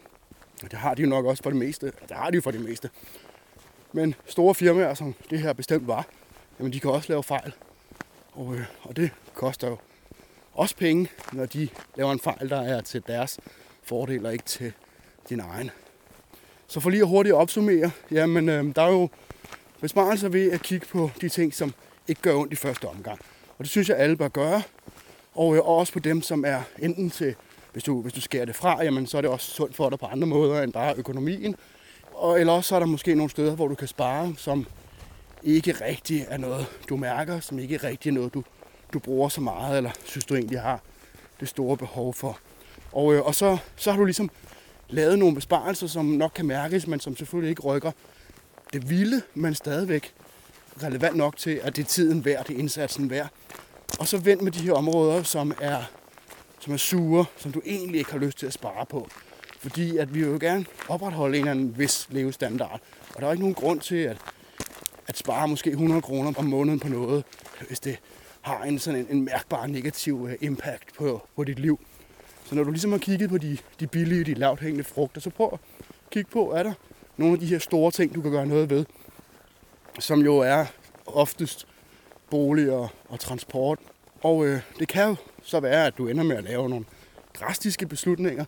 Og 0.64 0.72
det 0.72 0.80
har 0.80 0.94
de 0.94 1.02
jo 1.02 1.08
nok 1.08 1.26
også 1.26 1.44
for 1.44 1.50
det 1.50 1.60
meste. 1.60 1.86
Det 1.86 2.18
har 2.18 2.30
de 2.30 2.36
jo 2.36 2.42
for 2.42 2.52
det 2.52 2.62
meste. 2.62 2.90
Men 3.94 4.16
store 4.26 4.56
firmaer, 4.56 4.94
som 4.94 5.16
det 5.30 5.40
her 5.40 5.54
bestemt 5.54 5.88
var, 5.88 6.08
jamen 6.60 6.74
de 6.74 6.80
kan 6.80 6.92
også 6.92 7.10
lave 7.10 7.24
fejl. 7.24 7.54
Og, 8.32 8.56
øh, 8.56 8.66
og 8.84 8.96
det 8.96 9.12
koster 9.34 9.68
jo 9.68 9.78
også 10.54 10.76
penge, 10.76 11.10
når 11.34 11.46
de 11.46 11.70
laver 11.96 12.12
en 12.12 12.20
fejl, 12.20 12.50
der 12.50 12.62
er 12.62 12.82
til 12.82 13.04
deres 13.08 13.40
fordel 13.84 14.26
og 14.26 14.34
ikke 14.34 14.46
til 14.46 14.74
din 15.30 15.40
egen. 15.40 15.72
Så 16.68 16.80
for 16.80 16.90
lige 16.90 17.02
at 17.02 17.08
hurtigt 17.08 17.36
opsummere, 17.36 17.92
jamen 18.12 18.50
øh, 18.50 18.76
der 18.76 18.82
er 18.82 18.92
jo 18.92 19.10
besparelser 19.82 20.30
ved 20.30 20.52
at 20.52 20.62
kigge 20.62 20.86
på 20.86 21.12
de 21.22 21.30
ting, 21.30 21.54
som 21.54 21.74
ikke 22.08 22.22
gør 22.22 22.36
ondt 22.36 22.54
i 22.54 22.56
første 22.56 22.86
omgang. 22.86 23.20
Og 23.58 23.64
det 23.64 23.70
synes 23.70 23.90
jeg, 23.90 23.98
alle 23.98 24.18
bør 24.18 24.28
gøre. 24.28 24.62
Og 25.36 25.56
øh, 25.56 25.68
også 25.68 25.94
på 25.94 26.00
dem, 26.00 26.22
som 26.22 26.46
er 26.46 26.62
enten 26.80 27.10
til, 27.10 27.36
hvis 27.78 27.84
du, 27.84 28.02
hvis 28.02 28.14
du 28.14 28.22
skærer 28.22 28.46
det 28.46 28.56
fra, 28.56 28.84
jamen 28.84 29.08
så 29.08 29.18
er 29.18 29.22
det 29.22 29.30
også 29.30 29.52
sundt 29.52 29.76
for 29.76 29.90
dig 29.90 30.00
på 30.00 30.06
andre 30.06 30.28
måder 30.28 30.62
end 30.62 30.74
bare 30.74 30.96
økonomien. 30.98 31.56
Og 32.14 32.40
eller 32.40 32.54
også 32.54 32.68
så 32.68 32.76
er 32.76 32.80
der 32.80 32.86
måske 32.86 33.16
nogle 33.16 33.30
steder, 33.30 33.56
hvor 33.56 33.68
du 33.68 33.76
kan 33.76 33.88
spare, 33.88 34.34
som 34.38 34.66
ikke 35.44 35.72
rigtig 35.72 36.26
er 36.30 36.38
noget, 36.38 36.66
du 36.90 36.98
mærker, 36.98 37.40
som 37.40 37.60
ikke 37.60 37.78
rigtig 37.78 38.10
er 38.10 38.14
noget, 38.14 38.34
du, 38.34 38.44
du 38.94 39.00
bruger 39.00 39.30
så 39.30 39.42
meget, 39.42 39.78
eller 39.78 39.92
synes 40.06 40.26
du 40.26 40.36
egentlig 40.36 40.62
har 40.62 40.82
det 41.40 41.50
store 41.50 41.78
behov 41.78 42.14
for. 42.14 42.40
Og, 42.92 43.14
øh, 43.14 43.26
og 43.26 43.36
så, 43.36 43.58
så 43.76 43.92
har 43.92 43.98
du 43.98 44.06
ligesom 44.06 44.30
lavet 44.90 45.20
nogle 45.20 45.36
besparelser, 45.36 45.88
som 45.88 46.06
nok 46.06 46.32
kan 46.36 46.46
mærkes, 46.46 46.88
men 46.88 47.00
som 47.00 47.18
selvfølgelig 47.18 47.50
ikke 47.50 47.62
rykker 47.62 47.92
det 48.74 48.90
vilde, 48.90 49.22
men 49.34 49.56
stadigvæk 49.56 50.14
relevant 50.84 51.16
nok 51.16 51.38
til, 51.38 51.60
at 51.64 51.76
det 51.76 51.82
er 51.82 51.88
tiden 51.88 52.26
værd, 52.26 52.46
det 52.46 52.56
er 52.56 52.60
indsatsen 52.60 53.10
værd. 53.10 53.30
Og 54.00 54.08
så 54.08 54.18
vend 54.18 54.42
med 54.42 54.52
de 54.52 54.60
her 54.60 54.74
områder, 54.74 55.24
som 55.24 55.54
er, 55.62 55.84
som 56.60 56.74
er 56.74 56.78
sure, 56.78 57.26
som 57.38 57.52
du 57.52 57.62
egentlig 57.66 58.00
ikke 58.00 58.12
har 58.12 58.20
lyst 58.20 58.38
til 58.38 58.46
at 58.46 58.54
spare 58.54 58.86
på. 58.86 59.08
Fordi 59.60 59.98
at 59.98 60.14
vi 60.14 60.20
vil 60.24 60.32
jo 60.32 60.38
gerne 60.42 60.66
opretholde 60.88 61.38
en 61.38 61.44
eller 61.44 61.52
anden 61.52 61.78
vis 61.78 62.08
levestandard. 62.12 62.82
Og 63.16 63.22
der 63.22 63.28
er 63.28 63.32
ikke 63.32 63.44
nogen 63.44 63.56
grund 63.56 63.80
til 63.80 63.96
at, 63.96 64.18
at 65.08 65.18
spare 65.18 65.48
måske 65.48 65.70
100 65.70 66.02
kroner 66.02 66.34
om 66.38 66.46
måneden 66.46 66.80
på 66.80 66.88
noget, 66.88 67.24
hvis 67.68 67.80
det 67.80 68.00
har 68.42 68.64
en 68.64 68.80
sådan 68.80 69.00
en, 69.00 69.08
en 69.10 69.26
mærkbar 69.26 69.68
negativ 69.68 70.28
øh, 70.30 70.36
impact 70.42 70.94
på, 70.98 71.28
på 71.36 71.44
dit 71.44 71.60
liv. 71.60 71.80
Så 72.46 72.56
når 72.56 72.64
du 72.64 72.72
ligesom 72.72 72.92
har 72.92 73.00
kigget 73.00 73.30
på 73.30 73.38
de, 73.38 73.58
de 73.80 73.88
billige, 73.88 74.24
de 74.24 74.34
lavt 74.34 74.60
hængende 74.60 74.84
frugter, 74.84 75.22
så 75.22 75.30
prøv 75.30 75.50
at 75.54 75.60
kigge 76.12 76.32
på, 76.32 76.52
er 76.52 76.64
der 76.64 76.74
nogle 77.18 77.34
af 77.34 77.40
de 77.40 77.46
her 77.46 77.60
store 77.60 77.92
ting, 77.92 78.16
du 78.16 78.22
kan 78.22 78.32
gøre 78.32 78.46
noget 78.46 78.70
ved, 78.70 78.86
som 80.00 80.20
jo 80.20 80.38
er 80.38 80.66
oftest 81.06 81.68
bolig 82.30 82.72
og, 82.72 82.90
og 83.10 83.20
transport. 83.20 83.80
Og 84.22 84.46
øh, 84.46 84.62
det 84.80 84.88
kan 84.88 85.08
jo 85.08 85.16
så 85.48 85.60
være, 85.60 85.86
at 85.86 85.98
du 85.98 86.08
ender 86.08 86.24
med 86.24 86.36
at 86.36 86.44
lave 86.44 86.70
nogle 86.70 86.86
drastiske 87.40 87.88
beslutninger, 87.88 88.46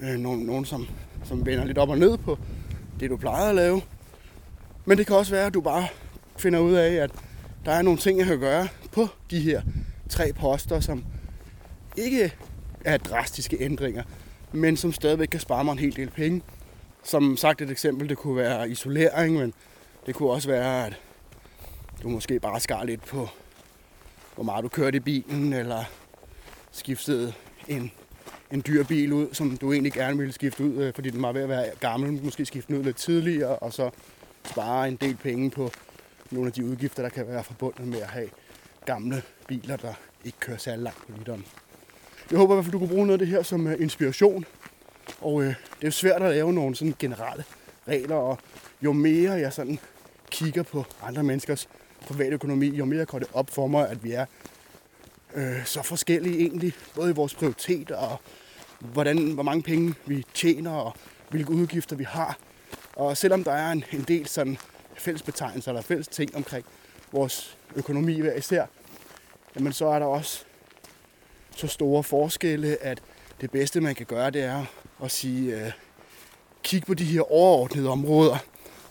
øh, 0.00 0.18
nogle, 0.18 0.44
nogle 0.44 0.66
som, 0.66 0.86
som 1.24 1.46
vender 1.46 1.64
lidt 1.64 1.78
op 1.78 1.88
og 1.88 1.98
ned 1.98 2.18
på 2.18 2.38
det, 3.00 3.10
du 3.10 3.16
plejede 3.16 3.48
at 3.48 3.54
lave. 3.54 3.82
Men 4.84 4.98
det 4.98 5.06
kan 5.06 5.16
også 5.16 5.32
være, 5.32 5.46
at 5.46 5.54
du 5.54 5.60
bare 5.60 5.86
finder 6.36 6.58
ud 6.58 6.72
af, 6.72 6.92
at 6.92 7.10
der 7.64 7.72
er 7.72 7.82
nogle 7.82 7.98
ting, 7.98 8.18
jeg 8.18 8.26
kan 8.26 8.40
gøre 8.40 8.68
på 8.92 9.08
de 9.30 9.40
her 9.40 9.62
tre 10.08 10.32
poster, 10.32 10.80
som 10.80 11.04
ikke 11.96 12.32
er 12.84 12.96
drastiske 12.96 13.56
ændringer, 13.60 14.02
men 14.52 14.76
som 14.76 14.92
stadigvæk 14.92 15.28
kan 15.28 15.40
spare 15.40 15.64
mig 15.64 15.72
en 15.72 15.78
hel 15.78 15.96
del 15.96 16.10
penge. 16.10 16.42
Som 17.04 17.36
sagt 17.36 17.60
et 17.60 17.70
eksempel, 17.70 18.08
det 18.08 18.18
kunne 18.18 18.36
være 18.36 18.70
isolering, 18.70 19.34
men 19.38 19.54
det 20.06 20.14
kunne 20.14 20.30
også 20.30 20.48
være, 20.48 20.86
at 20.86 21.00
du 22.02 22.08
måske 22.08 22.40
bare 22.40 22.60
skar 22.60 22.84
lidt 22.84 23.04
på, 23.04 23.28
hvor 24.34 24.44
meget 24.44 24.62
du 24.62 24.68
kørte 24.68 24.96
i 24.96 25.00
bilen, 25.00 25.52
eller 25.52 25.84
skiftede 26.74 27.32
en 27.68 27.92
en 28.50 28.62
dyr 28.66 28.84
bil 28.84 29.12
ud, 29.12 29.28
som 29.32 29.56
du 29.56 29.72
egentlig 29.72 29.92
gerne 29.92 30.18
ville 30.18 30.32
skifte 30.32 30.64
ud, 30.64 30.82
øh, 30.82 30.94
fordi 30.94 31.10
den 31.10 31.22
var 31.22 31.32
ved 31.32 31.42
at 31.42 31.48
være 31.48 31.70
gammel, 31.80 32.24
måske 32.24 32.46
skifte 32.46 32.68
den 32.68 32.80
ud 32.80 32.84
lidt 32.84 32.96
tidligere, 32.96 33.56
og 33.56 33.72
så 33.72 33.90
spare 34.44 34.88
en 34.88 34.96
del 34.96 35.16
penge 35.16 35.50
på 35.50 35.70
nogle 36.30 36.46
af 36.46 36.52
de 36.52 36.64
udgifter, 36.64 37.02
der 37.02 37.08
kan 37.08 37.26
være 37.28 37.44
forbundet 37.44 37.88
med 37.88 38.00
at 38.00 38.06
have 38.06 38.28
gamle 38.86 39.22
biler, 39.48 39.76
der 39.76 39.94
ikke 40.24 40.38
kører 40.40 40.56
særlig 40.56 40.82
langt 40.82 41.06
på 41.06 41.12
literen. 41.18 41.44
Jeg 42.30 42.38
håber 42.38 42.54
i 42.54 42.56
hvert 42.56 42.64
fald, 42.64 42.72
du 42.72 42.78
kunne 42.78 42.88
bruge 42.88 43.06
noget 43.06 43.20
af 43.20 43.26
det 43.26 43.28
her 43.28 43.42
som 43.42 43.66
øh, 43.66 43.80
inspiration. 43.80 44.44
Og 45.20 45.42
øh, 45.42 45.48
det 45.48 45.54
er 45.82 45.86
jo 45.86 45.90
svært 45.90 46.22
at 46.22 46.30
lave 46.30 46.52
nogle 46.52 46.74
sådan 46.74 46.94
generelle 46.98 47.44
regler, 47.88 48.16
og 48.16 48.38
jo 48.82 48.92
mere 48.92 49.32
jeg 49.32 49.52
sådan 49.52 49.78
kigger 50.30 50.62
på 50.62 50.84
andre 51.02 51.22
menneskers 51.22 51.68
privatøkonomi, 52.00 52.66
jo 52.66 52.84
mere 52.84 53.04
går 53.04 53.18
det 53.18 53.28
op 53.32 53.50
for 53.50 53.66
mig, 53.66 53.88
at 53.88 54.04
vi 54.04 54.12
er 54.12 54.26
øh, 55.34 55.64
så 55.64 55.82
forskellige 55.82 56.38
egentlig, 56.38 56.72
både 56.94 57.10
i 57.10 57.14
vores 57.14 57.34
prioriteter 57.34 57.96
og 57.96 58.20
hvordan, 58.80 59.18
hvor 59.18 59.42
mange 59.42 59.62
penge 59.62 59.94
vi 60.06 60.24
tjener 60.34 60.70
og 60.70 60.96
hvilke 61.30 61.50
udgifter 61.50 61.96
vi 61.96 62.04
har. 62.04 62.38
Og 62.96 63.16
selvom 63.16 63.44
der 63.44 63.52
er 63.52 63.72
en, 63.72 63.84
en 63.92 64.02
del 64.02 64.26
sådan 64.28 64.58
fællesbetegnelser 64.96 65.70
eller 65.70 65.82
fælles 65.82 66.08
ting 66.08 66.36
omkring 66.36 66.64
vores 67.12 67.58
økonomi 67.76 68.20
hver 68.20 68.34
især, 68.34 68.66
jamen 69.56 69.72
så 69.72 69.86
er 69.86 69.98
der 69.98 70.06
også 70.06 70.44
så 71.56 71.66
store 71.66 72.02
forskelle, 72.02 72.82
at 72.82 73.02
det 73.40 73.50
bedste, 73.50 73.80
man 73.80 73.94
kan 73.94 74.06
gøre, 74.06 74.30
det 74.30 74.42
er 74.42 74.64
at 75.02 75.10
sige, 75.10 75.64
øh, 75.64 75.72
kig 76.62 76.82
på 76.86 76.94
de 76.94 77.04
her 77.04 77.32
overordnede 77.32 77.88
områder, 77.88 78.36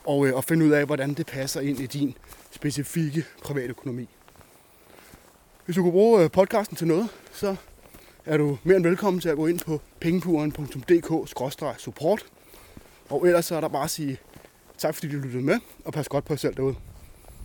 og, 0.04 0.28
øh, 0.28 0.36
og 0.36 0.44
finde 0.44 0.66
ud 0.66 0.72
af, 0.72 0.86
hvordan 0.86 1.14
det 1.14 1.26
passer 1.26 1.62
ind 1.62 1.80
i 1.80 1.86
din 1.86 2.18
specifikke 2.52 3.26
privatøkonomi. 3.44 4.10
Hvis 5.66 5.76
du 5.76 5.82
kunne 5.82 5.92
bruge 5.92 6.24
øh, 6.24 6.32
podcasten 6.32 6.78
til 6.78 6.88
noget, 6.88 7.10
så 7.32 7.56
er 8.26 8.38
du 8.38 8.58
mere 8.64 8.78
end 8.78 8.86
velkommen 8.86 9.22
til 9.22 9.30
at 9.30 9.36
gå 9.36 9.48
ind 9.48 9.60
på 9.60 9.82
pengepuren.dk-support. 10.00 12.26
Og 13.10 13.28
ellers 13.28 13.46
så 13.46 13.56
er 13.56 13.62
der 13.62 13.68
bare 13.68 13.84
at 13.84 13.90
sige 13.90 14.18
tak, 14.78 14.96
fordi 14.96 15.12
du 15.12 15.18
lyttede 15.18 15.44
med, 15.44 15.60
og 15.86 15.94
pas 15.94 16.08
godt 16.08 16.26
på 16.26 16.34
jer 16.34 16.38
selv 16.38 16.56
derude. 16.56 16.76